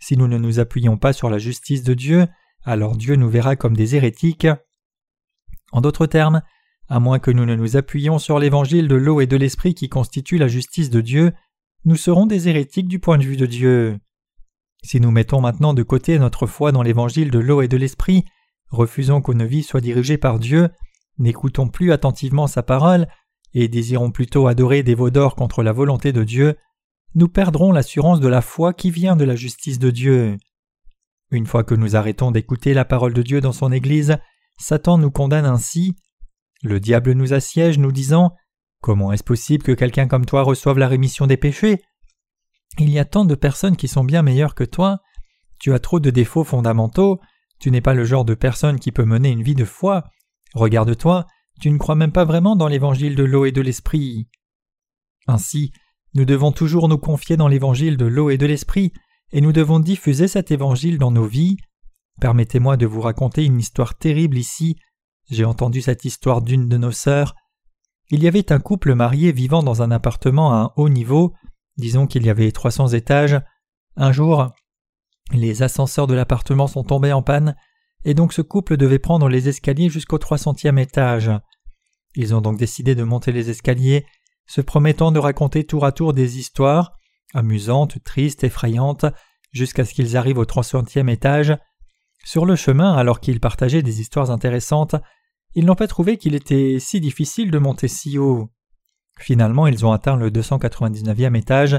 [0.00, 2.26] Si nous ne nous appuyons pas sur la justice de Dieu,
[2.64, 4.46] alors Dieu nous verra comme des hérétiques.
[5.72, 6.42] En d'autres termes,
[6.88, 9.88] à moins que nous ne nous appuyions sur l'évangile de l'eau et de l'esprit qui
[9.88, 11.32] constitue la justice de Dieu,
[11.84, 13.98] nous serons des hérétiques du point de vue de Dieu.
[14.82, 18.24] Si nous mettons maintenant de côté notre foi dans l'évangile de l'eau et de l'esprit,
[18.70, 20.68] refusons que nos vies soient dirigées par Dieu,
[21.18, 23.08] n'écoutons plus attentivement sa parole,
[23.60, 26.56] et désirons plutôt adorer des veaux d'or contre la volonté de Dieu,
[27.16, 30.36] nous perdrons l'assurance de la foi qui vient de la justice de Dieu.
[31.32, 34.16] Une fois que nous arrêtons d'écouter la parole de Dieu dans son Église,
[34.58, 35.96] Satan nous condamne ainsi.
[36.62, 38.32] Le diable nous assiège, nous disant
[38.80, 41.82] Comment est-ce possible que quelqu'un comme toi reçoive la rémission des péchés?
[42.78, 45.00] Il y a tant de personnes qui sont bien meilleures que toi,
[45.58, 47.18] tu as trop de défauts fondamentaux,
[47.58, 50.04] tu n'es pas le genre de personne qui peut mener une vie de foi.
[50.54, 51.26] Regarde-toi,
[51.60, 54.28] tu ne crois même pas vraiment dans l'évangile de l'eau et de l'esprit.
[55.26, 55.72] Ainsi,
[56.14, 58.92] nous devons toujours nous confier dans l'évangile de l'eau et de l'esprit,
[59.32, 61.56] et nous devons diffuser cet évangile dans nos vies.
[62.20, 64.76] Permettez-moi de vous raconter une histoire terrible ici.
[65.30, 67.34] J'ai entendu cette histoire d'une de nos sœurs.
[68.10, 71.34] Il y avait un couple marié vivant dans un appartement à un haut niveau,
[71.76, 73.38] disons qu'il y avait 300 étages.
[73.96, 74.48] Un jour,
[75.32, 77.54] les ascenseurs de l'appartement sont tombés en panne,
[78.08, 81.30] et donc ce couple devait prendre les escaliers jusqu'au 300e étage.
[82.14, 84.06] Ils ont donc décidé de monter les escaliers,
[84.46, 86.96] se promettant de raconter tour à tour des histoires,
[87.34, 89.04] amusantes, tristes, effrayantes,
[89.52, 91.54] jusqu'à ce qu'ils arrivent au 300e étage.
[92.24, 94.94] Sur le chemin, alors qu'ils partageaient des histoires intéressantes,
[95.54, 98.50] ils n'ont pas trouvé qu'il était si difficile de monter si haut.
[99.18, 101.78] Finalement, ils ont atteint le 299e étage.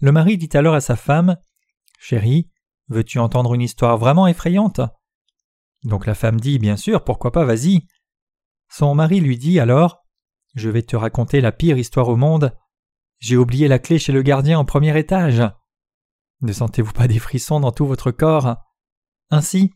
[0.00, 1.36] Le mari dit alors à sa femme
[1.98, 2.48] Chérie,
[2.88, 4.80] veux-tu entendre une histoire vraiment effrayante?
[5.84, 7.86] Donc la femme dit Bien sûr, pourquoi pas, vas-y.
[8.68, 10.04] Son mari lui dit alors
[10.54, 12.56] Je vais te raconter la pire histoire au monde.
[13.18, 15.42] J'ai oublié la clé chez le gardien au premier étage.
[16.42, 18.56] Ne sentez-vous pas des frissons dans tout votre corps?
[19.30, 19.74] Ainsi,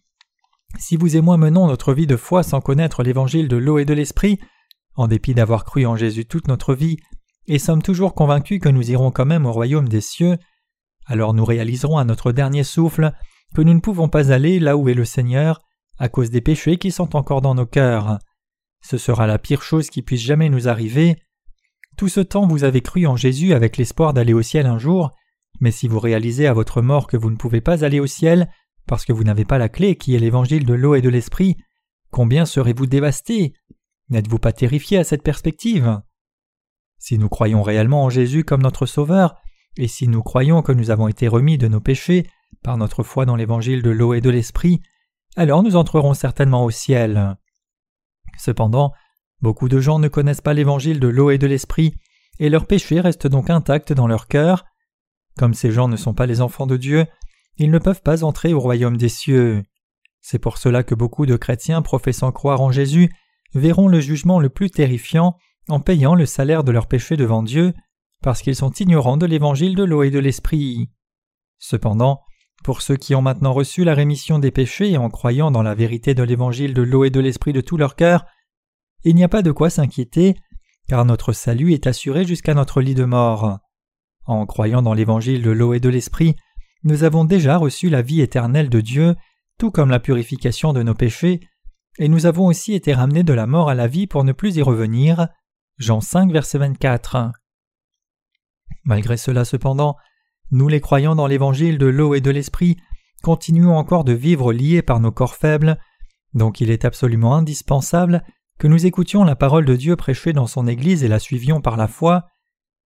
[0.78, 3.84] si vous et moi menons notre vie de foi sans connaître l'évangile de l'eau et
[3.84, 4.40] de l'esprit,
[4.96, 6.96] en dépit d'avoir cru en Jésus toute notre vie,
[7.46, 10.38] et sommes toujours convaincus que nous irons quand même au royaume des cieux,
[11.06, 13.12] alors nous réaliserons à notre dernier souffle
[13.54, 15.60] que nous ne pouvons pas aller là où est le Seigneur
[15.98, 18.18] à cause des péchés qui sont encore dans nos cœurs.
[18.82, 21.16] Ce sera la pire chose qui puisse jamais nous arriver.
[21.96, 25.10] Tout ce temps vous avez cru en Jésus avec l'espoir d'aller au ciel un jour,
[25.60, 28.50] mais si vous réalisez à votre mort que vous ne pouvez pas aller au ciel,
[28.86, 31.56] parce que vous n'avez pas la clé qui est l'évangile de l'eau et de l'esprit,
[32.10, 33.54] combien serez-vous dévasté
[34.10, 36.00] N'êtes-vous pas terrifié à cette perspective?
[36.98, 39.36] Si nous croyons réellement en Jésus comme notre Sauveur,
[39.76, 42.26] et si nous croyons que nous avons été remis de nos péchés
[42.62, 44.80] par notre foi dans l'évangile de l'eau et de l'esprit,
[45.36, 47.36] alors nous entrerons certainement au ciel.
[48.38, 48.92] Cependant,
[49.40, 51.94] beaucoup de gens ne connaissent pas l'évangile de l'eau et de l'esprit,
[52.38, 54.64] et leurs péchés restent donc intacts dans leur cœur.
[55.36, 57.06] Comme ces gens ne sont pas les enfants de Dieu,
[57.56, 59.62] ils ne peuvent pas entrer au royaume des cieux.
[60.20, 63.12] C'est pour cela que beaucoup de chrétiens professant croire en Jésus
[63.54, 65.36] verront le jugement le plus terrifiant
[65.68, 67.74] en payant le salaire de leurs péchés devant Dieu,
[68.22, 70.90] parce qu'ils sont ignorants de l'évangile de l'eau et de l'esprit.
[71.58, 72.22] Cependant,
[72.64, 76.14] pour ceux qui ont maintenant reçu la rémission des péchés en croyant dans la vérité
[76.14, 78.24] de l'évangile de l'eau et de l'esprit de tout leur cœur,
[79.04, 80.34] il n'y a pas de quoi s'inquiéter,
[80.88, 83.58] car notre salut est assuré jusqu'à notre lit de mort.
[84.24, 86.36] En croyant dans l'évangile de l'eau et de l'esprit,
[86.84, 89.14] nous avons déjà reçu la vie éternelle de Dieu,
[89.58, 91.40] tout comme la purification de nos péchés,
[91.98, 94.56] et nous avons aussi été ramenés de la mort à la vie pour ne plus
[94.56, 95.28] y revenir.
[95.76, 97.30] Jean 5, verset 24.
[98.84, 99.96] Malgré cela, cependant,
[100.54, 102.76] nous les croyants dans l'évangile de l'eau et de l'esprit
[103.24, 105.78] continuons encore de vivre liés par nos corps faibles,
[106.32, 108.22] donc il est absolument indispensable
[108.58, 111.76] que nous écoutions la parole de Dieu prêchée dans son Église et la suivions par
[111.76, 112.26] la foi.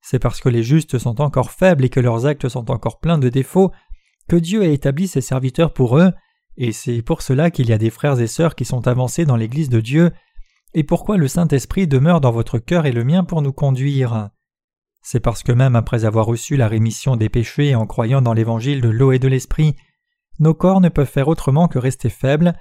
[0.01, 3.19] C'est parce que les justes sont encore faibles et que leurs actes sont encore pleins
[3.19, 3.71] de défauts
[4.29, 6.13] que Dieu a établi ses serviteurs pour eux,
[6.57, 9.37] et c'est pour cela qu'il y a des frères et sœurs qui sont avancés dans
[9.37, 10.13] l'Église de Dieu,
[10.73, 14.31] et pourquoi le Saint-Esprit demeure dans votre cœur et le mien pour nous conduire?
[15.03, 18.81] C'est parce que même après avoir reçu la rémission des péchés en croyant dans l'évangile
[18.81, 19.77] de l'eau et de l'esprit,
[20.39, 22.55] nos corps ne peuvent faire autrement que rester faibles,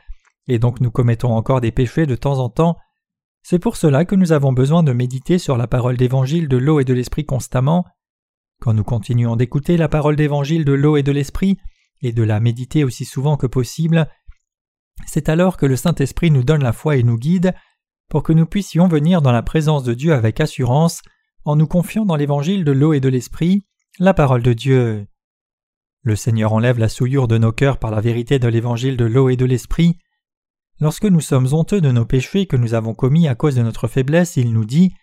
[0.47, 2.77] et donc nous commettons encore des péchés de temps en temps.
[3.43, 6.79] C'est pour cela que nous avons besoin de méditer sur la parole d'évangile de l'eau
[6.79, 7.85] et de l'esprit constamment.
[8.59, 11.57] Quand nous continuons d'écouter la parole d'évangile de l'eau et de l'esprit,
[12.01, 14.07] et de la méditer aussi souvent que possible,
[15.05, 17.53] c'est alors que le Saint-Esprit nous donne la foi et nous guide,
[18.09, 21.01] pour que nous puissions venir dans la présence de Dieu avec assurance,
[21.48, 23.64] en nous confiant dans l'évangile de l'eau et de l'esprit,
[24.00, 25.08] la parole de Dieu.
[26.02, 29.30] Le Seigneur enlève la souillure de nos cœurs par la vérité de l'évangile de l'eau
[29.30, 29.98] et de l'esprit.
[30.82, 33.88] Lorsque nous sommes honteux de nos péchés que nous avons commis à cause de notre
[33.88, 34.93] faiblesse, il nous dit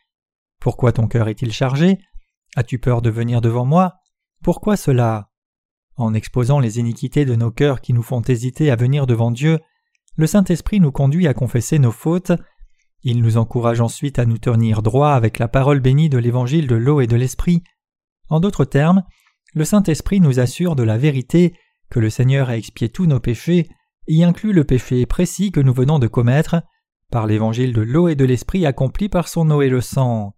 [0.61, 1.99] Pourquoi ton cœur est-il chargé?
[2.57, 3.95] As-tu peur de venir devant moi?
[4.43, 5.31] Pourquoi cela?
[5.97, 9.61] En exposant les iniquités de nos cœurs qui nous font hésiter à venir devant Dieu,
[10.17, 12.33] le Saint-Esprit nous conduit à confesser nos fautes.
[13.05, 16.75] Il nous encourage ensuite à nous tenir droit avec la parole bénie de l'évangile de
[16.75, 17.63] l'eau et de l'esprit.
[18.31, 19.05] En d'autres termes,
[19.53, 21.55] le Saint-Esprit nous assure de la vérité
[21.91, 23.69] que le Seigneur a expié tous nos péchés,
[24.09, 26.63] y inclut le péché précis que nous venons de commettre,
[27.11, 30.35] par l'évangile de l'eau et de l'esprit accompli par son eau et le sang.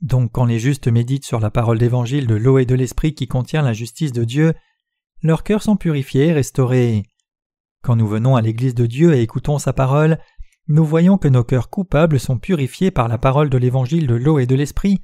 [0.00, 3.28] Donc quand les justes méditent sur la parole d'évangile de l'eau et de l'esprit qui
[3.28, 4.54] contient la justice de Dieu,
[5.22, 7.02] leurs cœurs sont purifiés et restaurés.
[7.82, 10.18] Quand nous venons à l'Église de Dieu et écoutons sa parole,
[10.68, 14.38] nous voyons que nos cœurs coupables sont purifiés par la parole de l'évangile de l'eau
[14.38, 15.00] et de l'esprit.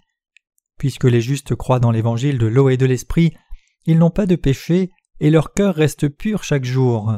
[0.78, 3.34] Puisque les justes croient dans l'évangile de l'eau et de l'esprit,
[3.86, 4.90] ils n'ont pas de péché
[5.20, 7.14] et leur cœur reste pur chaque jour.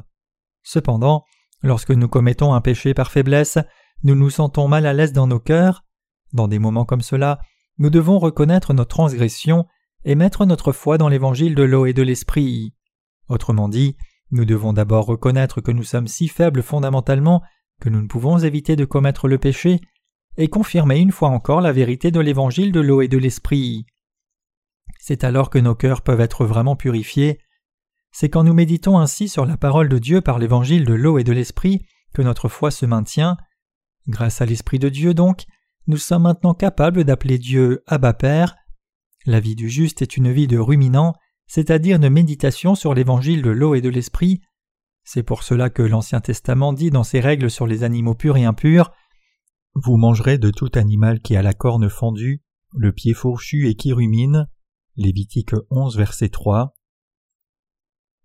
[0.62, 1.24] Cependant,
[1.62, 3.58] lorsque nous commettons un péché par faiblesse,
[4.04, 5.84] nous nous sentons mal à l'aise dans nos cœurs.
[6.32, 7.40] Dans des moments comme cela,
[7.78, 9.66] nous devons reconnaître notre transgression
[10.04, 12.74] et mettre notre foi dans l'évangile de l'eau et de l'esprit.
[13.28, 13.96] Autrement dit,
[14.30, 17.42] nous devons d'abord reconnaître que nous sommes si faibles fondamentalement
[17.80, 19.80] que nous ne pouvons éviter de commettre le péché,
[20.38, 23.86] et confirmer une fois encore la vérité de l'évangile de l'eau et de l'esprit.
[24.98, 27.38] C'est alors que nos cœurs peuvent être vraiment purifiés.
[28.12, 31.24] C'est quand nous méditons ainsi sur la parole de Dieu par l'évangile de l'eau et
[31.24, 33.36] de l'esprit que notre foi se maintient.
[34.08, 35.44] Grâce à l'Esprit de Dieu donc,
[35.86, 38.56] nous sommes maintenant capables d'appeler Dieu Abba Père.
[39.26, 41.14] La vie du juste est une vie de ruminant,
[41.46, 44.40] c'est-à-dire de méditation sur l'évangile de l'eau et de l'esprit.
[45.08, 48.44] C'est pour cela que l'Ancien Testament dit dans ses règles sur les animaux purs et
[48.44, 48.90] impurs
[49.76, 52.42] Vous mangerez de tout animal qui a la corne fendue,
[52.74, 54.48] le pied fourchu et qui rumine.
[54.96, 56.74] Lévitique 11, verset 3.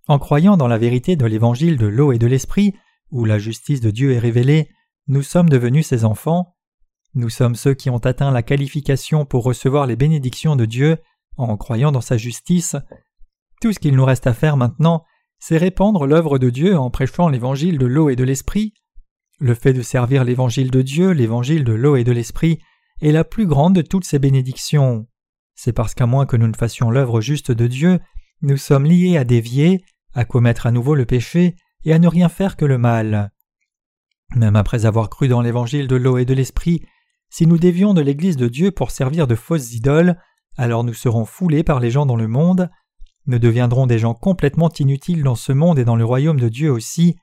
[0.08, 2.74] En croyant dans la vérité de l'évangile de l'eau et de l'esprit,
[3.12, 4.72] où la justice de Dieu est révélée,
[5.06, 6.56] nous sommes devenus ses enfants.
[7.14, 10.98] Nous sommes ceux qui ont atteint la qualification pour recevoir les bénédictions de Dieu
[11.38, 12.76] en croyant dans sa justice.
[13.62, 15.04] Tout ce qu'il nous reste à faire maintenant,
[15.42, 18.74] c'est répandre l'œuvre de Dieu en prêchant l'évangile de l'eau et de l'esprit.
[19.40, 22.60] Le fait de servir l'évangile de Dieu, l'évangile de l'eau et de l'esprit,
[23.02, 25.08] est la plus grande de toutes ces bénédictions.
[25.56, 28.00] C'est parce qu'à moins que nous ne fassions l'œuvre juste de Dieu,
[28.44, 29.84] nous sommes liés à dévier,
[30.14, 33.32] à commettre à nouveau le péché et à ne rien faire que le mal.
[34.36, 36.86] Même après avoir cru dans l'évangile de l'eau et de l'esprit,
[37.32, 40.18] si nous dévions de l'Église de Dieu pour servir de fausses idoles,
[40.56, 42.70] alors nous serons foulés par les gens dans le monde,
[43.28, 46.72] nous deviendrons des gens complètement inutiles dans ce monde et dans le royaume de Dieu
[46.72, 47.18] aussi.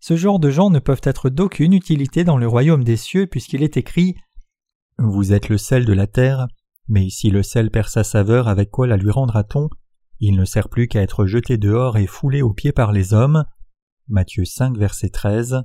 [0.00, 3.62] Ce genre de gens ne peuvent être d'aucune utilité dans le royaume des cieux puisqu'il
[3.62, 4.16] est écrit
[4.98, 6.48] Vous êtes le sel de la terre,
[6.88, 9.68] mais si le sel perd sa saveur, avec quoi la lui rendra-t-on?
[10.20, 13.44] Il ne sert plus qu'à être jeté dehors et foulé aux pieds par les hommes.
[14.08, 15.62] Matthieu 5, verset 13.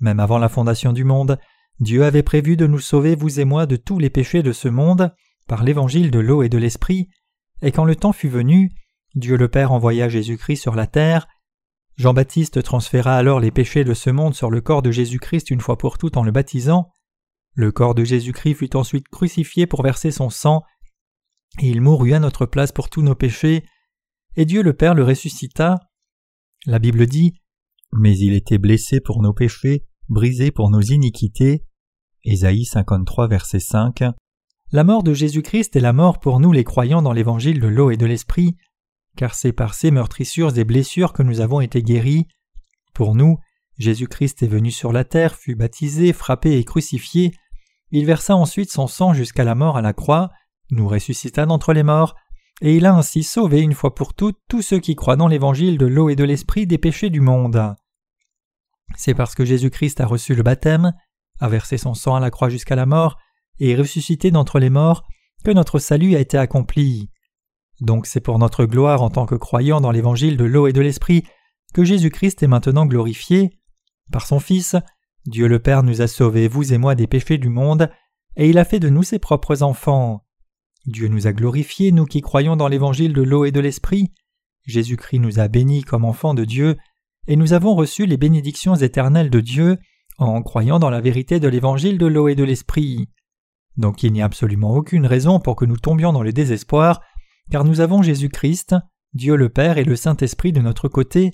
[0.00, 1.38] Même avant la fondation du monde,
[1.80, 4.68] Dieu avait prévu de nous sauver, vous et moi, de tous les péchés de ce
[4.68, 5.12] monde,
[5.46, 7.08] par l'évangile de l'eau et de l'esprit,
[7.62, 8.72] et quand le temps fut venu,
[9.14, 11.28] Dieu le Père envoya Jésus-Christ sur la terre.
[11.96, 15.78] Jean-Baptiste transféra alors les péchés de ce monde sur le corps de Jésus-Christ une fois
[15.78, 16.90] pour toutes en le baptisant.
[17.54, 20.64] Le corps de Jésus-Christ fut ensuite crucifié pour verser son sang,
[21.60, 23.64] et il mourut à notre place pour tous nos péchés,
[24.34, 25.78] et Dieu le Père le ressuscita.
[26.66, 27.40] La Bible dit
[27.92, 31.64] Mais il était blessé pour nos péchés, brisé pour nos iniquités.
[32.24, 34.02] Ésaïe 53, verset 5.
[34.74, 37.92] La mort de Jésus-Christ est la mort pour nous les croyants dans l'évangile de l'eau
[37.92, 38.56] et de l'esprit,
[39.16, 42.26] car c'est par ces meurtrissures et blessures que nous avons été guéris.
[42.92, 43.38] Pour nous,
[43.78, 47.30] Jésus-Christ est venu sur la terre, fut baptisé, frappé et crucifié.
[47.92, 50.32] Il versa ensuite son sang jusqu'à la mort à la croix,
[50.72, 52.16] nous ressuscita d'entre les morts,
[52.60, 55.78] et il a ainsi sauvé une fois pour toutes tous ceux qui croient dans l'évangile
[55.78, 57.76] de l'eau et de l'esprit des péchés du monde.
[58.96, 60.94] C'est parce que Jésus-Christ a reçu le baptême,
[61.38, 63.18] a versé son sang à la croix jusqu'à la mort,
[63.60, 65.04] et ressuscité d'entre les morts,
[65.44, 67.10] que notre salut a été accompli.
[67.80, 70.80] Donc c'est pour notre gloire en tant que croyants dans l'évangile de l'eau et de
[70.80, 71.24] l'esprit
[71.74, 73.58] que Jésus-Christ est maintenant glorifié.
[74.12, 74.76] Par son Fils,
[75.26, 77.90] Dieu le Père nous a sauvés, vous et moi, des péchés du monde,
[78.36, 80.24] et il a fait de nous ses propres enfants.
[80.86, 84.12] Dieu nous a glorifiés, nous qui croyons dans l'évangile de l'eau et de l'esprit.
[84.66, 86.76] Jésus-Christ nous a bénis comme enfants de Dieu,
[87.26, 89.78] et nous avons reçu les bénédictions éternelles de Dieu
[90.18, 93.08] en croyant dans la vérité de l'évangile de l'eau et de l'esprit.
[93.76, 97.00] Donc il n'y a absolument aucune raison pour que nous tombions dans le désespoir,
[97.50, 98.76] car nous avons Jésus-Christ,
[99.12, 101.32] Dieu le Père et le Saint-Esprit de notre côté.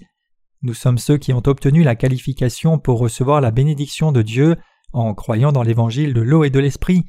[0.62, 4.56] Nous sommes ceux qui ont obtenu la qualification pour recevoir la bénédiction de Dieu
[4.92, 7.04] en croyant dans l'évangile de l'eau et de l'esprit.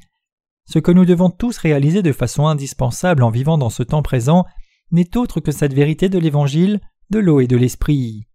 [0.66, 4.44] Ce que nous devons tous réaliser de façon indispensable en vivant dans ce temps présent
[4.90, 6.80] n'est autre que cette vérité de l'évangile
[7.10, 8.26] de l'eau et de l'esprit.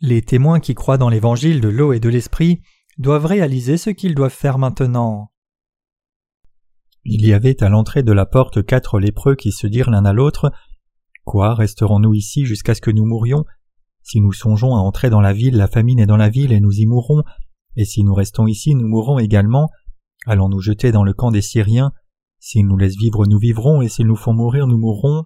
[0.00, 2.62] Les témoins qui croient dans l'évangile de l'eau et de l'esprit
[2.98, 5.30] doivent réaliser ce qu'ils doivent faire maintenant.
[7.04, 10.12] Il y avait à l'entrée de la porte quatre lépreux qui se dirent l'un à
[10.12, 10.52] l'autre
[11.24, 13.44] Quoi, resterons-nous ici jusqu'à ce que nous mourions?
[14.02, 16.60] Si nous songeons à entrer dans la ville, la famine est dans la ville et
[16.60, 17.22] nous y mourrons,
[17.76, 19.70] et si nous restons ici, nous mourrons également.
[20.26, 21.92] Allons nous jeter dans le camp des Syriens?
[22.38, 25.24] S'ils nous laissent vivre, nous vivrons, et s'ils nous font mourir, nous mourrons.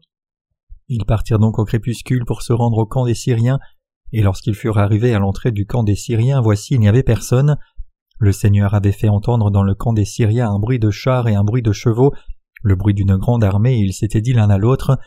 [0.87, 3.59] Ils partirent donc au crépuscule pour se rendre au camp des Syriens,
[4.13, 7.57] et lorsqu'ils furent arrivés à l'entrée du camp des Syriens, voici il n'y avait personne.
[8.19, 11.35] Le Seigneur avait fait entendre dans le camp des Syriens un bruit de chars et
[11.35, 12.13] un bruit de chevaux,
[12.63, 14.99] le bruit d'une grande armée, et ils s'étaient dit l'un à l'autre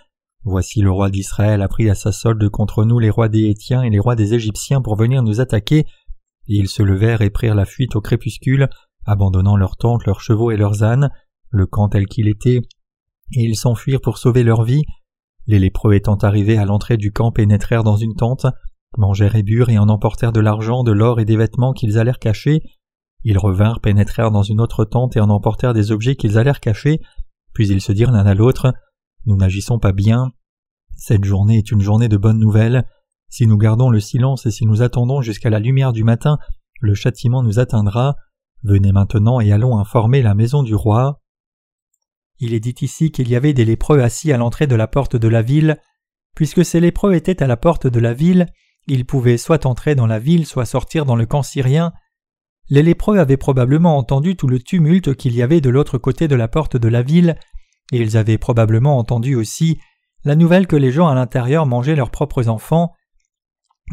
[0.43, 3.83] Voici le roi d'Israël a pris à sa solde contre nous les rois des Hétiens
[3.83, 5.85] et les rois des Égyptiens pour venir nous attaquer.
[6.47, 8.67] Et ils se levèrent et prirent la fuite au crépuscule,
[9.05, 11.11] abandonnant leurs tentes, leurs chevaux et leurs ânes,
[11.49, 12.61] le camp tel qu'il était,
[13.35, 14.83] et ils s'enfuirent pour sauver leur vie.
[15.45, 18.47] Les lépreux étant arrivés à l'entrée du camp pénétrèrent dans une tente,
[18.97, 22.19] mangèrent et burent et en emportèrent de l'argent, de l'or et des vêtements qu'ils allèrent
[22.19, 22.61] cacher.
[23.23, 27.01] Ils revinrent, pénétrèrent dans une autre tente et en emportèrent des objets qu'ils allèrent cacher,
[27.53, 28.73] puis ils se dirent l'un à l'autre
[29.25, 30.31] Nous n'agissons pas bien.
[30.95, 32.85] Cette journée est une journée de bonnes nouvelles.
[33.29, 36.37] Si nous gardons le silence et si nous attendons jusqu'à la lumière du matin,
[36.79, 38.15] le châtiment nous atteindra.
[38.63, 41.21] Venez maintenant et allons informer la maison du roi.
[42.39, 45.15] Il est dit ici qu'il y avait des lépreux assis à l'entrée de la porte
[45.15, 45.79] de la ville.
[46.35, 48.47] Puisque ces lépreux étaient à la porte de la ville,
[48.87, 51.93] ils pouvaient soit entrer dans la ville, soit sortir dans le camp syrien.
[52.69, 56.35] Les lépreux avaient probablement entendu tout le tumulte qu'il y avait de l'autre côté de
[56.35, 57.37] la porte de la ville,
[57.91, 59.79] et ils avaient probablement entendu aussi
[60.23, 62.93] la nouvelle que les gens à l'intérieur mangeaient leurs propres enfants.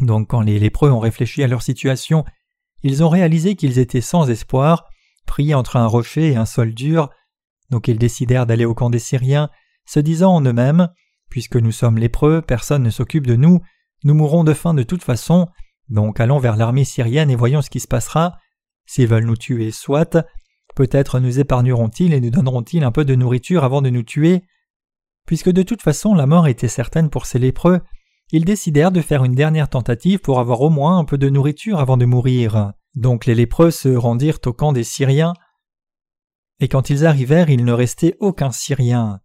[0.01, 2.23] Donc quand les lépreux ont réfléchi à leur situation,
[2.83, 4.85] ils ont réalisé qu'ils étaient sans espoir,
[5.25, 7.09] pris entre un rocher et un sol dur,
[7.69, 9.49] donc ils décidèrent d'aller au camp des Syriens,
[9.85, 10.89] se disant en eux-mêmes
[11.29, 13.61] Puisque nous sommes lépreux, personne ne s'occupe de nous,
[14.03, 15.47] nous mourrons de faim de toute façon,
[15.89, 18.37] donc allons vers l'armée syrienne et voyons ce qui se passera.
[18.85, 20.17] S'ils veulent nous tuer, soit.
[20.75, 24.43] Peut-être nous épargneront-ils et nous donneront-ils un peu de nourriture avant de nous tuer.
[25.25, 27.81] Puisque de toute façon la mort était certaine pour ces lépreux,
[28.31, 31.79] ils décidèrent de faire une dernière tentative pour avoir au moins un peu de nourriture
[31.79, 32.73] avant de mourir.
[32.95, 35.33] Donc les lépreux se rendirent au camp des Syriens.
[36.59, 39.19] Et quand ils arrivèrent, il ne restait aucun Syrien.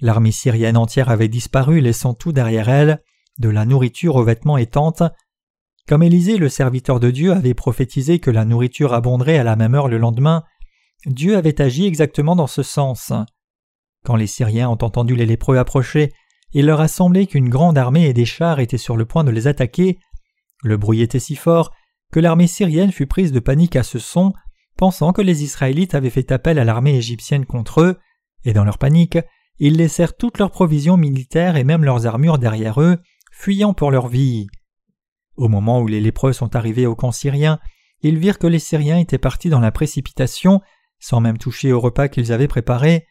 [0.00, 3.02] L'armée syrienne entière avait disparu, laissant tout derrière elle
[3.40, 4.68] de la nourriture aux vêtements et.
[5.88, 9.74] Comme Élisée, le serviteur de Dieu, avait prophétisé que la nourriture abonderait à la même
[9.74, 10.44] heure le lendemain,
[11.06, 13.12] Dieu avait agi exactement dans ce sens.
[14.04, 16.12] Quand les Syriens ont entendu les lépreux approcher,
[16.52, 19.30] il leur a semblé qu'une grande armée et des chars étaient sur le point de
[19.30, 19.98] les attaquer.
[20.62, 21.72] Le bruit était si fort
[22.12, 24.32] que l'armée syrienne fut prise de panique à ce son,
[24.76, 27.98] pensant que les Israélites avaient fait appel à l'armée égyptienne contre eux,
[28.44, 29.18] et dans leur panique,
[29.58, 32.98] ils laissèrent toutes leurs provisions militaires et même leurs armures derrière eux,
[33.40, 34.48] fuyant pour leur vie.
[35.36, 37.58] Au moment où les lépreux sont arrivés au camp syrien,
[38.02, 40.60] ils virent que les Syriens étaient partis dans la précipitation,
[40.98, 43.06] sans même toucher au repas qu'ils avaient préparé.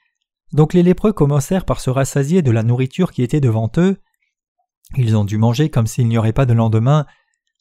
[0.53, 3.97] Donc les lépreux commencèrent par se rassasier de la nourriture qui était devant eux.
[4.97, 7.07] Ils ont dû manger comme s'il n'y aurait pas de lendemain.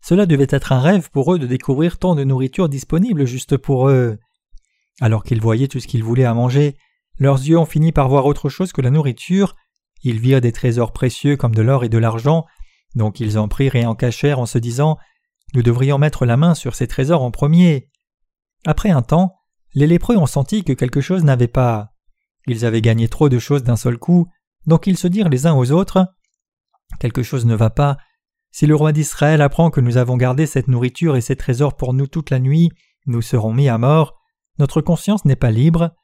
[0.03, 3.89] Cela devait être un rêve pour eux de découvrir tant de nourriture disponible juste pour
[3.89, 4.19] eux.
[5.01, 6.77] Alors qu'ils voyaient tout ce qu'ils voulaient à manger,
[7.19, 9.57] leurs yeux ont fini par voir autre chose que la nourriture.
[10.03, 12.45] Ils virent des trésors précieux comme de l'or et de l'argent,
[12.95, 14.99] donc ils en prirent et en cachèrent en se disant
[15.55, 17.91] Nous devrions mettre la main sur ces trésors en premier.
[18.67, 19.37] Après un temps,
[19.75, 21.93] les lépreux ont senti que quelque chose n'avait pas.
[22.47, 24.29] Ils avaient gagné trop de choses d'un seul coup,
[24.67, 26.07] donc ils se dirent les uns aux autres
[27.01, 27.99] Quelque chose ne va pas.
[28.51, 31.93] Si le roi d'Israël apprend que nous avons gardé cette nourriture et ces trésors pour
[31.93, 32.71] nous toute la nuit,
[33.07, 34.19] nous serons mis à mort.
[34.59, 35.95] Notre conscience n'est pas libre.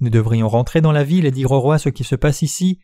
[0.00, 2.80] Nous devrions rentrer dans la ville et dire au roi ce qui se passe ici.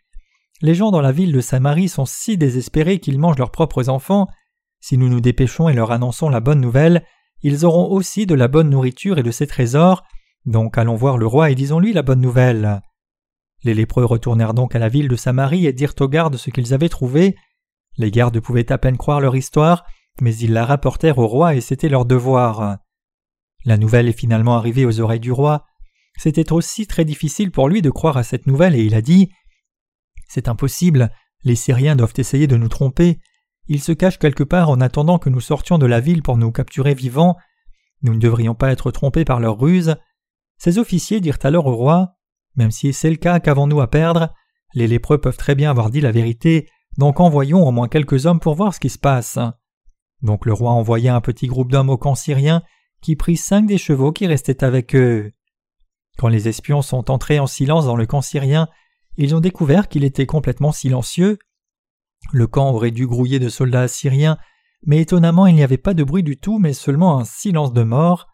[0.62, 4.28] Les gens dans la ville de Samarie sont si désespérés qu'ils mangent leurs propres enfants.
[4.80, 7.04] Si nous nous dépêchons et leur annonçons la bonne nouvelle,
[7.42, 10.04] ils auront aussi de la bonne nourriture et de ses trésors.
[10.44, 12.82] Donc allons voir le roi et disons-lui la bonne nouvelle.
[13.62, 16.74] Les lépreux retournèrent donc à la ville de Samarie et dirent aux gardes ce qu'ils
[16.74, 17.36] avaient trouvé.
[17.96, 19.84] Les gardes pouvaient à peine croire leur histoire,
[20.20, 22.78] mais ils la rapportèrent au roi et c'était leur devoir.
[23.64, 25.64] La nouvelle est finalement arrivée aux oreilles du roi.
[26.18, 29.30] C'était aussi très difficile pour lui de croire à cette nouvelle et il a dit
[30.32, 31.10] C'est impossible,
[31.42, 33.18] les Syriens doivent essayer de nous tromper.
[33.66, 36.52] Ils se cachent quelque part en attendant que nous sortions de la ville pour nous
[36.52, 37.36] capturer vivants.
[38.02, 39.96] Nous ne devrions pas être trompés par leur ruse.
[40.56, 42.14] Ces officiers dirent alors au roi
[42.54, 44.32] Même si c'est le cas, qu'avons-nous à perdre?
[44.72, 48.38] Les lépreux peuvent très bien avoir dit la vérité, donc envoyons au moins quelques hommes
[48.38, 49.36] pour voir ce qui se passe.
[50.22, 52.62] Donc le roi envoya un petit groupe d'hommes au camp syrien
[53.02, 55.32] qui prit cinq des chevaux qui restaient avec eux.
[56.18, 58.68] Quand les espions sont entrés en silence dans le camp syrien,
[59.16, 61.38] ils ont découvert qu'il était complètement silencieux.
[62.32, 64.38] Le camp aurait dû grouiller de soldats assyriens,
[64.86, 67.82] mais étonnamment il n'y avait pas de bruit du tout, mais seulement un silence de
[67.82, 68.28] mort.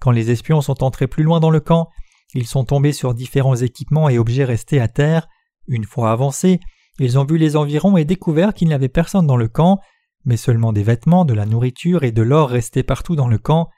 [0.00, 1.88] Quand les espions sont entrés plus loin dans le camp,
[2.34, 5.28] ils sont tombés sur différents équipements et objets restés à terre.
[5.68, 6.60] Une fois avancés,
[6.98, 9.80] ils ont vu les environs et découvert qu'il n'y avait personne dans le camp,
[10.24, 13.68] mais seulement des vêtements, de la nourriture et de l'or restés partout dans le camp.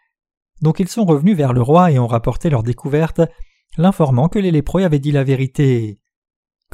[0.63, 3.21] Donc ils sont revenus vers le roi et ont rapporté leur découverte,
[3.77, 5.99] l'informant que les lépreux avaient dit la vérité.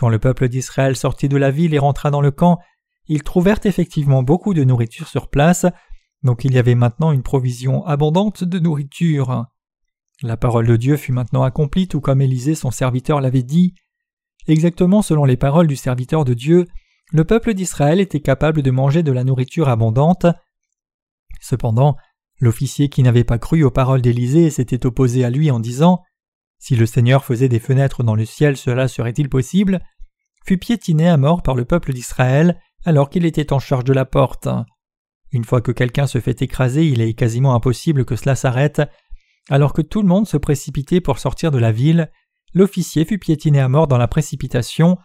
[0.03, 2.59] Quand le peuple d'Israël sortit de la ville et rentra dans le camp,
[3.07, 5.65] ils trouvèrent effectivement beaucoup de nourriture sur place,
[6.25, 9.47] donc il y avait maintenant une provision abondante de nourriture.
[10.21, 13.75] La parole de Dieu fut maintenant accomplie tout comme Élisée son serviteur l'avait dit.
[14.49, 16.67] Exactement selon les paroles du serviteur de Dieu,
[17.13, 20.27] le peuple d'Israël était capable de manger de la nourriture abondante.
[21.41, 21.97] Cependant,
[22.41, 26.03] l'officier qui n'avait pas cru aux paroles d'Élisée s'était opposé à lui en disant
[26.63, 29.81] Si le Seigneur faisait des fenêtres dans le ciel, cela serait-il possible?
[30.47, 34.05] Fut piétiné à mort par le peuple d'Israël alors qu'il était en charge de la
[34.05, 34.47] porte.
[35.33, 38.81] Une fois que quelqu'un se fait écraser, il est quasiment impossible que cela s'arrête.
[39.51, 42.13] Alors que tout le monde se précipitait pour sortir de la ville,
[42.55, 44.99] l'officier fut piétiné à mort dans la précipitation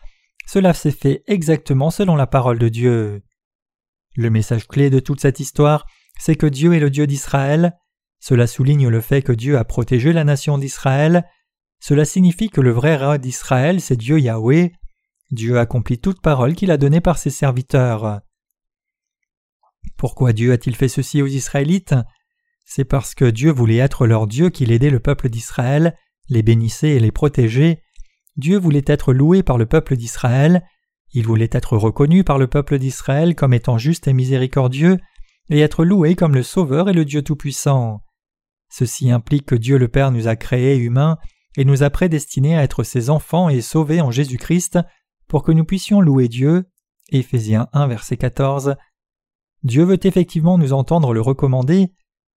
[0.48, 3.22] cela s'est fait exactement selon la parole de Dieu.
[4.16, 5.86] Le message clé de toute cette histoire,
[6.18, 7.74] c'est que Dieu est le Dieu d'Israël.
[8.22, 11.26] Cela souligne le fait que Dieu a protégé la nation d'Israël.
[11.80, 14.72] Cela signifie que le vrai roi d'Israël, c'est Dieu Yahweh.
[15.32, 18.22] Dieu accomplit toute parole qu'il a donnée par ses serviteurs.
[19.98, 21.96] Pourquoi Dieu a-t-il fait ceci aux Israélites?
[22.66, 25.98] C'est parce que Dieu voulait être leur Dieu qu'il aidait le peuple d'Israël,
[26.30, 27.82] les bénissait et les protégeait.
[28.36, 30.64] Dieu voulait être loué par le peuple d'Israël,
[31.14, 34.98] il voulait être reconnu par le peuple d'Israël comme étant juste et miséricordieux,
[35.50, 38.02] et être loué comme le Sauveur et le Dieu Tout-Puissant.
[38.70, 41.18] Ceci implique que Dieu le Père nous a créés humains
[41.58, 44.80] et nous a prédestinés à être ses enfants et sauvés en Jésus-Christ
[45.28, 46.70] pour que nous puissions louer Dieu.
[47.10, 48.76] Éphésiens 1 verset 14.
[49.64, 51.92] Dieu veut effectivement nous entendre le recommander.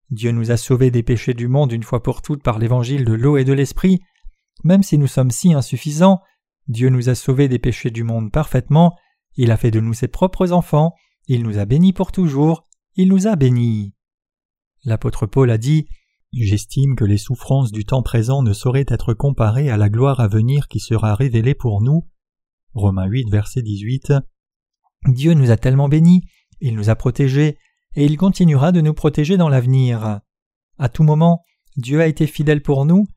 [0.09, 3.13] Dieu nous a sauvés des péchés du monde une fois pour toutes par l'évangile de
[3.13, 4.01] l'eau et de l'esprit,
[4.63, 6.21] même si nous sommes si insuffisants,
[6.67, 8.97] Dieu nous a sauvés des péchés du monde parfaitement,
[9.35, 10.95] il a fait de nous ses propres enfants,
[11.27, 13.93] il nous a bénis pour toujours, il nous a bénis.
[14.83, 15.87] L'apôtre Paul a dit
[16.31, 20.27] J'estime que les souffrances du temps présent ne sauraient être comparées à la gloire à
[20.27, 22.07] venir qui sera révélée pour nous.
[22.73, 24.13] Romains 8, verset 18.
[25.07, 26.23] Dieu nous a tellement bénis,
[26.61, 27.57] il nous a protégés,
[27.95, 30.19] et il continuera de nous protéger dans l'avenir.
[30.77, 31.43] À tout moment,
[31.77, 33.07] Dieu a été fidèle pour nous,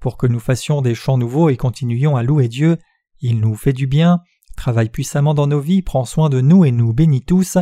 [0.00, 2.76] pour que nous fassions des chants nouveaux et continuions à louer Dieu,
[3.20, 4.20] il nous fait du bien,
[4.56, 7.58] travaille puissamment dans nos vies, prend soin de nous et nous bénit tous.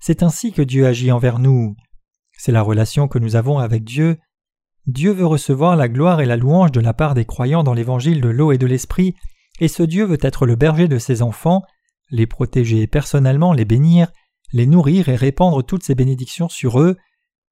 [0.00, 1.76] C'est ainsi que Dieu agit envers nous.
[2.36, 4.18] C'est la relation que nous avons avec Dieu.
[4.86, 8.20] Dieu veut recevoir la gloire et la louange de la part des croyants dans l'évangile
[8.20, 9.14] de l'eau et de l'esprit,
[9.60, 11.62] et ce Dieu veut être le berger de ses enfants,
[12.10, 14.10] les protéger personnellement, les bénir,
[14.52, 16.96] les nourrir et répandre toutes ses bénédictions sur eux.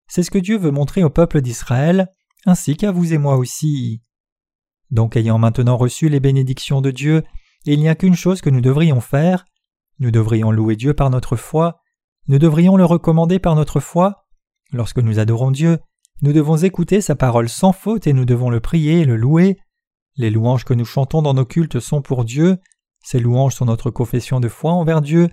[0.09, 2.09] C'est ce que Dieu veut montrer au peuple d'Israël,
[2.47, 4.03] ainsi qu'à vous et moi aussi.
[4.91, 7.23] Donc ayant maintenant reçu les bénédictions de Dieu,
[7.65, 9.45] il n'y a qu'une chose que nous devrions faire.
[9.99, 11.81] Nous devrions louer Dieu par notre foi,
[12.27, 14.27] nous devrions le recommander par notre foi.
[14.73, 15.79] Lorsque nous adorons Dieu,
[16.23, 19.59] nous devons écouter sa parole sans faute et nous devons le prier et le louer.
[20.17, 22.59] Les louanges que nous chantons dans nos cultes sont pour Dieu,
[23.03, 25.31] ces louanges sont notre confession de foi envers Dieu,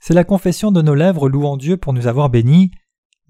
[0.00, 2.72] c'est la confession de nos lèvres louant Dieu pour nous avoir bénis.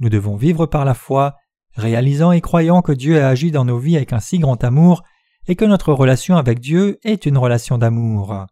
[0.01, 1.37] Nous devons vivre par la foi,
[1.75, 5.03] réalisant et croyant que Dieu a agi dans nos vies avec un si grand amour
[5.47, 8.47] et que notre relation avec Dieu est une relation d'amour.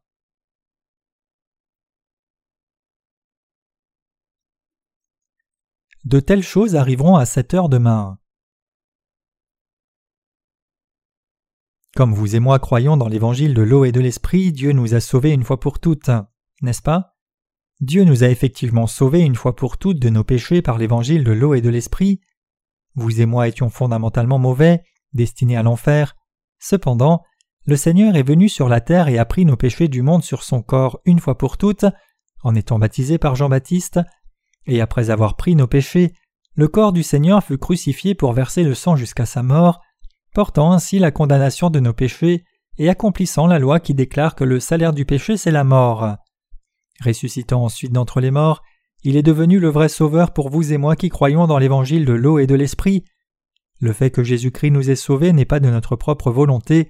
[6.04, 8.18] De telles choses arriveront à cette heure demain.
[11.94, 15.00] Comme vous et moi croyons dans l'évangile de l'eau et de l'esprit, Dieu nous a
[15.00, 16.10] sauvés une fois pour toutes,
[16.62, 17.16] n'est-ce pas?
[17.80, 21.32] Dieu nous a effectivement sauvés une fois pour toutes de nos péchés par l'évangile de
[21.32, 22.20] l'eau et de l'esprit.
[22.94, 26.14] Vous et moi étions fondamentalement mauvais, destinés à l'enfer,
[26.62, 27.24] Cependant,
[27.66, 30.44] le Seigneur est venu sur la terre et a pris nos péchés du monde sur
[30.44, 31.84] son corps une fois pour toutes,
[32.44, 33.98] en étant baptisé par Jean-Baptiste,
[34.66, 36.14] et après avoir pris nos péchés,
[36.54, 39.80] le corps du Seigneur fut crucifié pour verser le sang jusqu'à sa mort,
[40.32, 42.44] portant ainsi la condamnation de nos péchés
[42.78, 46.16] et accomplissant la loi qui déclare que le salaire du péché c'est la mort.
[47.04, 48.62] Ressuscitant ensuite d'entre les morts,
[49.04, 52.12] il est devenu le vrai Sauveur pour vous et moi qui croyons dans l'évangile de
[52.12, 53.04] l'eau et de l'esprit.
[53.80, 56.88] Le fait que Jésus-Christ nous ait sauvés n'est pas de notre propre volonté,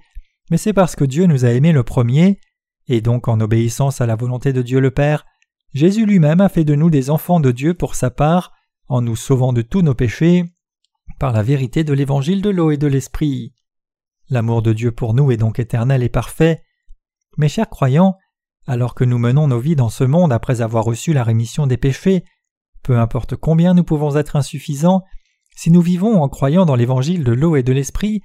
[0.51, 2.39] mais c'est parce que Dieu nous a aimés le premier,
[2.87, 5.25] et donc en obéissance à la volonté de Dieu le Père,
[5.73, 8.51] Jésus lui-même a fait de nous des enfants de Dieu pour sa part,
[8.87, 10.45] en nous sauvant de tous nos péchés,
[11.19, 13.53] par la vérité de l'évangile de l'eau et de l'esprit.
[14.29, 16.63] L'amour de Dieu pour nous est donc éternel et parfait.
[17.37, 18.17] Mes chers croyants,
[18.67, 21.77] alors que nous menons nos vies dans ce monde après avoir reçu la rémission des
[21.77, 22.23] péchés,
[22.83, 25.03] peu importe combien nous pouvons être insuffisants,
[25.55, 28.21] si nous vivons en croyant dans l'évangile de l'eau et de l'esprit,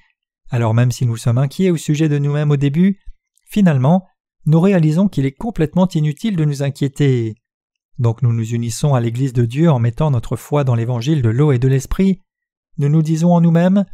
[0.51, 3.01] alors même si nous sommes inquiets au sujet de nous-mêmes au début,
[3.47, 4.07] finalement,
[4.47, 7.35] nous réalisons qu'il est complètement inutile de nous inquiéter.
[7.99, 11.29] Donc nous nous unissons à l'Église de Dieu en mettant notre foi dans l'évangile de
[11.29, 12.23] l'eau et de l'esprit.
[12.79, 13.85] Nous nous disons en nous-mêmes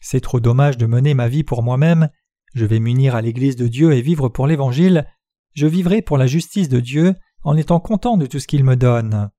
[0.00, 2.08] C'est trop dommage de mener ma vie pour moi-même,
[2.54, 5.06] je vais m'unir à l'Église de Dieu et vivre pour l'Évangile,
[5.54, 7.14] je vivrai pour la justice de Dieu
[7.44, 9.30] en étant content de tout ce qu'il me donne.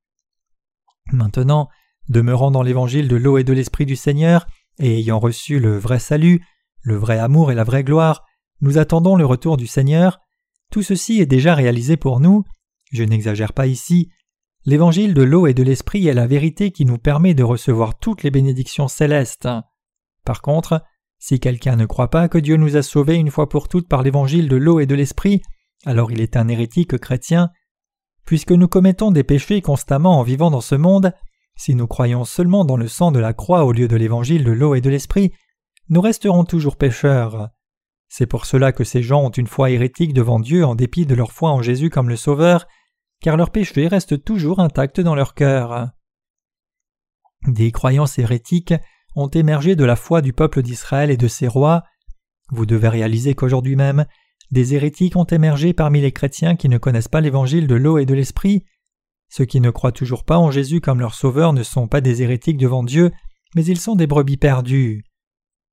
[1.12, 1.70] Maintenant,
[2.08, 4.48] demeurant dans l'évangile de l'eau et de l'esprit du Seigneur,
[4.80, 6.46] et ayant reçu le vrai salut,
[6.82, 8.26] le vrai amour et la vraie gloire,
[8.62, 10.20] nous attendons le retour du Seigneur.
[10.72, 12.44] Tout ceci est déjà réalisé pour nous.
[12.92, 14.10] Je n'exagère pas ici.
[14.66, 18.24] L'évangile de l'eau et de l'esprit est la vérité qui nous permet de recevoir toutes
[18.24, 19.50] les bénédictions célestes.
[20.24, 20.82] Par contre,
[21.20, 24.04] si quelqu'un ne croit pas que Dieu nous a sauvés une fois pour toutes par
[24.04, 25.42] l'évangile de l'eau et de l'esprit,
[25.86, 27.50] alors il est un hérétique chrétien.
[28.26, 31.14] Puisque nous commettons des péchés constamment en vivant dans ce monde,
[31.58, 34.52] si nous croyons seulement dans le sang de la croix au lieu de l'évangile de
[34.52, 35.34] l'eau et de l'esprit,
[35.90, 37.50] nous resterons toujours pécheurs.
[38.08, 41.16] C'est pour cela que ces gens ont une foi hérétique devant Dieu en dépit de
[41.16, 42.66] leur foi en Jésus comme le Sauveur,
[43.24, 45.90] car leurs péchés restent toujours intacts dans leur cœur.
[47.48, 48.74] Des croyances hérétiques
[49.16, 51.84] ont émergé de la foi du peuple d'Israël et de ses rois.
[52.52, 54.06] Vous devez réaliser qu'aujourd'hui même,
[54.52, 58.06] des hérétiques ont émergé parmi les chrétiens qui ne connaissent pas l'évangile de l'eau et
[58.06, 58.66] de l'esprit.
[59.30, 62.24] Ceux qui ne croient toujours pas en Jésus comme leur sauveur ne sont pas des
[62.24, 63.12] hérétiques devant Dieu,
[63.56, 65.06] mais ils sont des brebis perdues.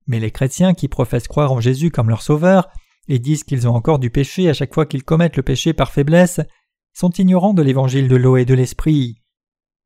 [0.05, 2.69] Mais les chrétiens qui professent croire en Jésus comme leur sauveur
[3.07, 5.91] et disent qu'ils ont encore du péché à chaque fois qu'ils commettent le péché par
[5.91, 6.41] faiblesse
[6.93, 9.21] sont ignorants de l'évangile de l'eau et de l'esprit.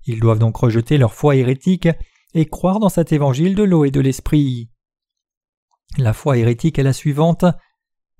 [0.06, 1.88] Ils doivent donc rejeter leur foi hérétique
[2.34, 4.70] et croire dans cet évangile de l'eau et de l'esprit.
[5.98, 7.46] La foi hérétique est la suivante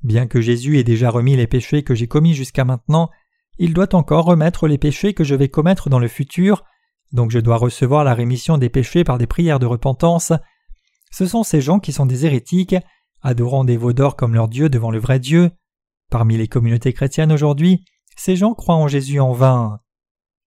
[0.04, 3.10] Bien que Jésus ait déjà remis les péchés que j'ai commis jusqu'à maintenant,
[3.58, 6.66] il doit encore remettre les péchés que je vais commettre dans le futur,
[7.14, 10.34] donc je dois recevoir la rémission des péchés par des prières de repentance.
[11.12, 12.76] Ce sont ces gens qui sont des hérétiques,
[13.22, 15.52] adorant des veaux d'or comme leur Dieu devant le vrai Dieu.
[16.10, 17.86] Parmi les communautés chrétiennes aujourd'hui,
[18.16, 19.80] ces gens croient en Jésus en vain.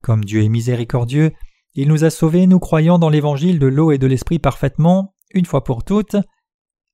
[0.02, 1.32] Comme Dieu est miséricordieux,
[1.74, 5.44] il nous a sauvés nous croyant dans l'évangile de l'eau et de l'esprit parfaitement, une
[5.44, 6.16] fois pour toutes.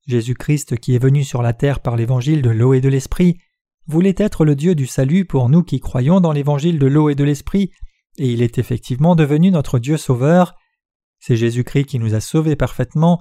[0.06, 3.38] Jésus-Christ qui est venu sur la terre par l'évangile de l'eau et de l'esprit
[3.86, 7.14] voulait être le Dieu du salut pour nous qui croyons dans l'évangile de l'eau et
[7.14, 7.70] de l'esprit,
[8.18, 10.54] et il est effectivement devenu notre Dieu sauveur.
[11.20, 13.20] C'est Jésus-Christ qui nous a sauvés parfaitement.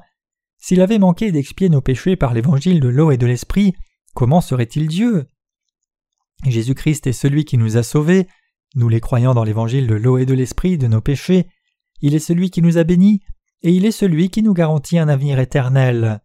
[0.57, 3.73] S'il avait manqué d'expier nos péchés par l'évangile de l'eau et de l'esprit,
[4.13, 5.27] comment serait-il Dieu?
[6.45, 8.27] Jésus-Christ est celui qui nous a sauvés,
[8.75, 11.47] nous les croyons dans l'évangile de l'eau et de l'esprit de nos péchés,
[12.01, 13.21] il est celui qui nous a bénis,
[13.61, 16.21] et il est celui qui nous garantit un avenir éternel.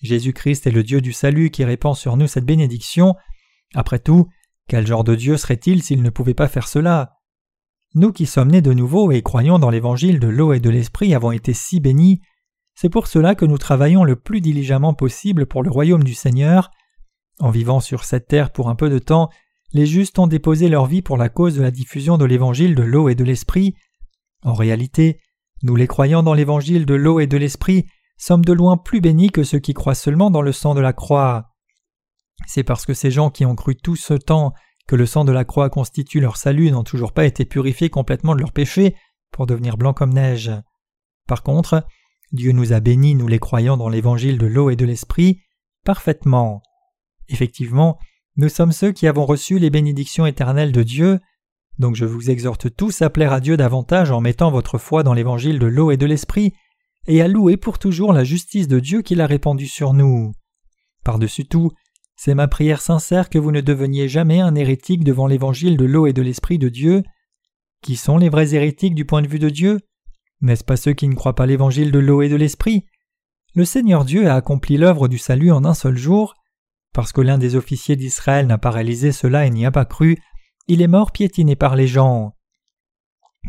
[0.00, 3.16] Jésus-Christ est le Dieu du salut qui répand sur nous cette bénédiction.
[3.74, 4.28] Après tout,
[4.68, 7.16] quel genre de Dieu serait-il s'il ne pouvait pas faire cela?
[7.94, 11.14] Nous qui sommes nés de nouveau et croyons dans l'évangile de l'eau et de l'esprit
[11.14, 12.20] avons été si bénis,
[12.74, 16.70] c'est pour cela que nous travaillons le plus diligemment possible pour le royaume du Seigneur.
[17.40, 19.30] En vivant sur cette terre pour un peu de temps,
[19.72, 22.82] les justes ont déposé leur vie pour la cause de la diffusion de l'évangile de
[22.82, 23.74] l'eau et de l'esprit.
[24.42, 25.20] En réalité,
[25.62, 27.86] nous les croyants dans l'évangile de l'eau et de l'esprit
[28.16, 30.92] sommes de loin plus bénis que ceux qui croient seulement dans le sang de la
[30.92, 31.50] croix.
[32.46, 34.52] C'est parce que ces gens qui ont cru tout ce temps
[34.86, 38.34] que le sang de la croix constitue leur salut n'ont toujours pas été purifiés complètement
[38.34, 38.96] de leurs péchés
[39.32, 40.50] pour devenir blancs comme neige.
[41.26, 41.84] Par contre,
[42.32, 45.40] Dieu nous a bénis, nous les croyants dans l'évangile de l'eau et de l'esprit,
[45.84, 46.62] parfaitement.
[47.28, 47.98] Effectivement,
[48.38, 51.18] nous sommes ceux qui avons reçu les bénédictions éternelles de Dieu,
[51.78, 55.12] donc je vous exhorte tous à plaire à Dieu davantage en mettant votre foi dans
[55.12, 56.54] l'évangile de l'eau et de l'esprit,
[57.08, 60.32] et à louer pour toujours la justice de Dieu qu'il a répandue sur nous.
[61.04, 61.72] Par-dessus tout,
[62.16, 66.06] c'est ma prière sincère que vous ne deveniez jamais un hérétique devant l'évangile de l'eau
[66.06, 67.02] et de l'esprit de Dieu.
[67.82, 69.78] Qui sont les vrais hérétiques du point de vue de Dieu?
[70.40, 72.86] N'est-ce pas ceux qui ne croient pas l'évangile de l'eau et de l'esprit?
[73.54, 76.34] Le Seigneur Dieu a accompli l'œuvre du salut en un seul jour.
[76.98, 80.18] Parce que l'un des officiers d'Israël n'a pas réalisé cela et n'y a pas cru,
[80.66, 82.34] il est mort piétiné par les gens.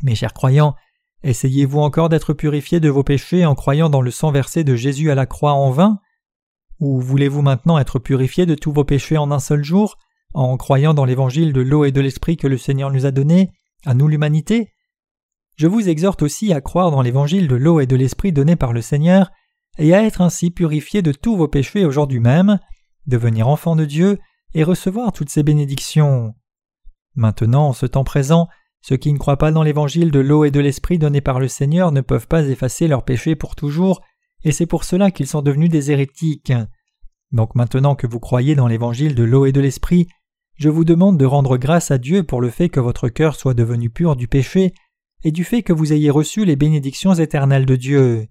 [0.04, 0.76] Mes chers croyants,
[1.24, 5.10] Essayez-vous encore d'être purifiés de vos péchés en croyant dans le sang versé de Jésus
[5.10, 5.98] à la croix en vain?
[6.80, 9.98] Ou voulez-vous maintenant être purifié de tous vos péchés en un seul jour,
[10.36, 13.50] en croyant dans l'évangile de l'eau et de l'esprit que le Seigneur nous a donné,
[13.84, 14.74] à nous l'humanité?
[15.56, 18.74] Je vous exhorte aussi à croire dans l'évangile de l'eau et de l'esprit donné par
[18.74, 19.32] le Seigneur,
[19.80, 22.60] et à être ainsi purifié de tous vos péchés aujourd'hui même,
[23.10, 24.20] devenir enfant de Dieu
[24.54, 26.34] et recevoir toutes ces bénédictions.
[27.16, 28.48] Maintenant, en ce temps présent,
[28.82, 31.48] ceux qui ne croient pas dans l'évangile de l'eau et de l'esprit donné par le
[31.48, 34.02] Seigneur ne peuvent pas effacer leurs péchés pour toujours,
[34.44, 36.54] et c'est pour cela qu'ils sont devenus des hérétiques.
[37.32, 40.08] Donc maintenant que vous croyez dans l'évangile de l'eau et de l'esprit,
[40.56, 43.54] je vous demande de rendre grâce à Dieu pour le fait que votre cœur soit
[43.54, 44.74] devenu pur du péché
[45.24, 48.28] et du fait que vous ayez reçu les bénédictions éternelles de Dieu.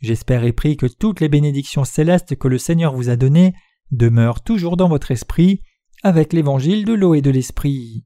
[0.00, 3.54] J'espère et prie que toutes les bénédictions célestes que le Seigneur vous a données
[3.90, 5.62] demeurent toujours dans votre esprit
[6.02, 8.04] avec l'évangile de l'eau et de l'esprit.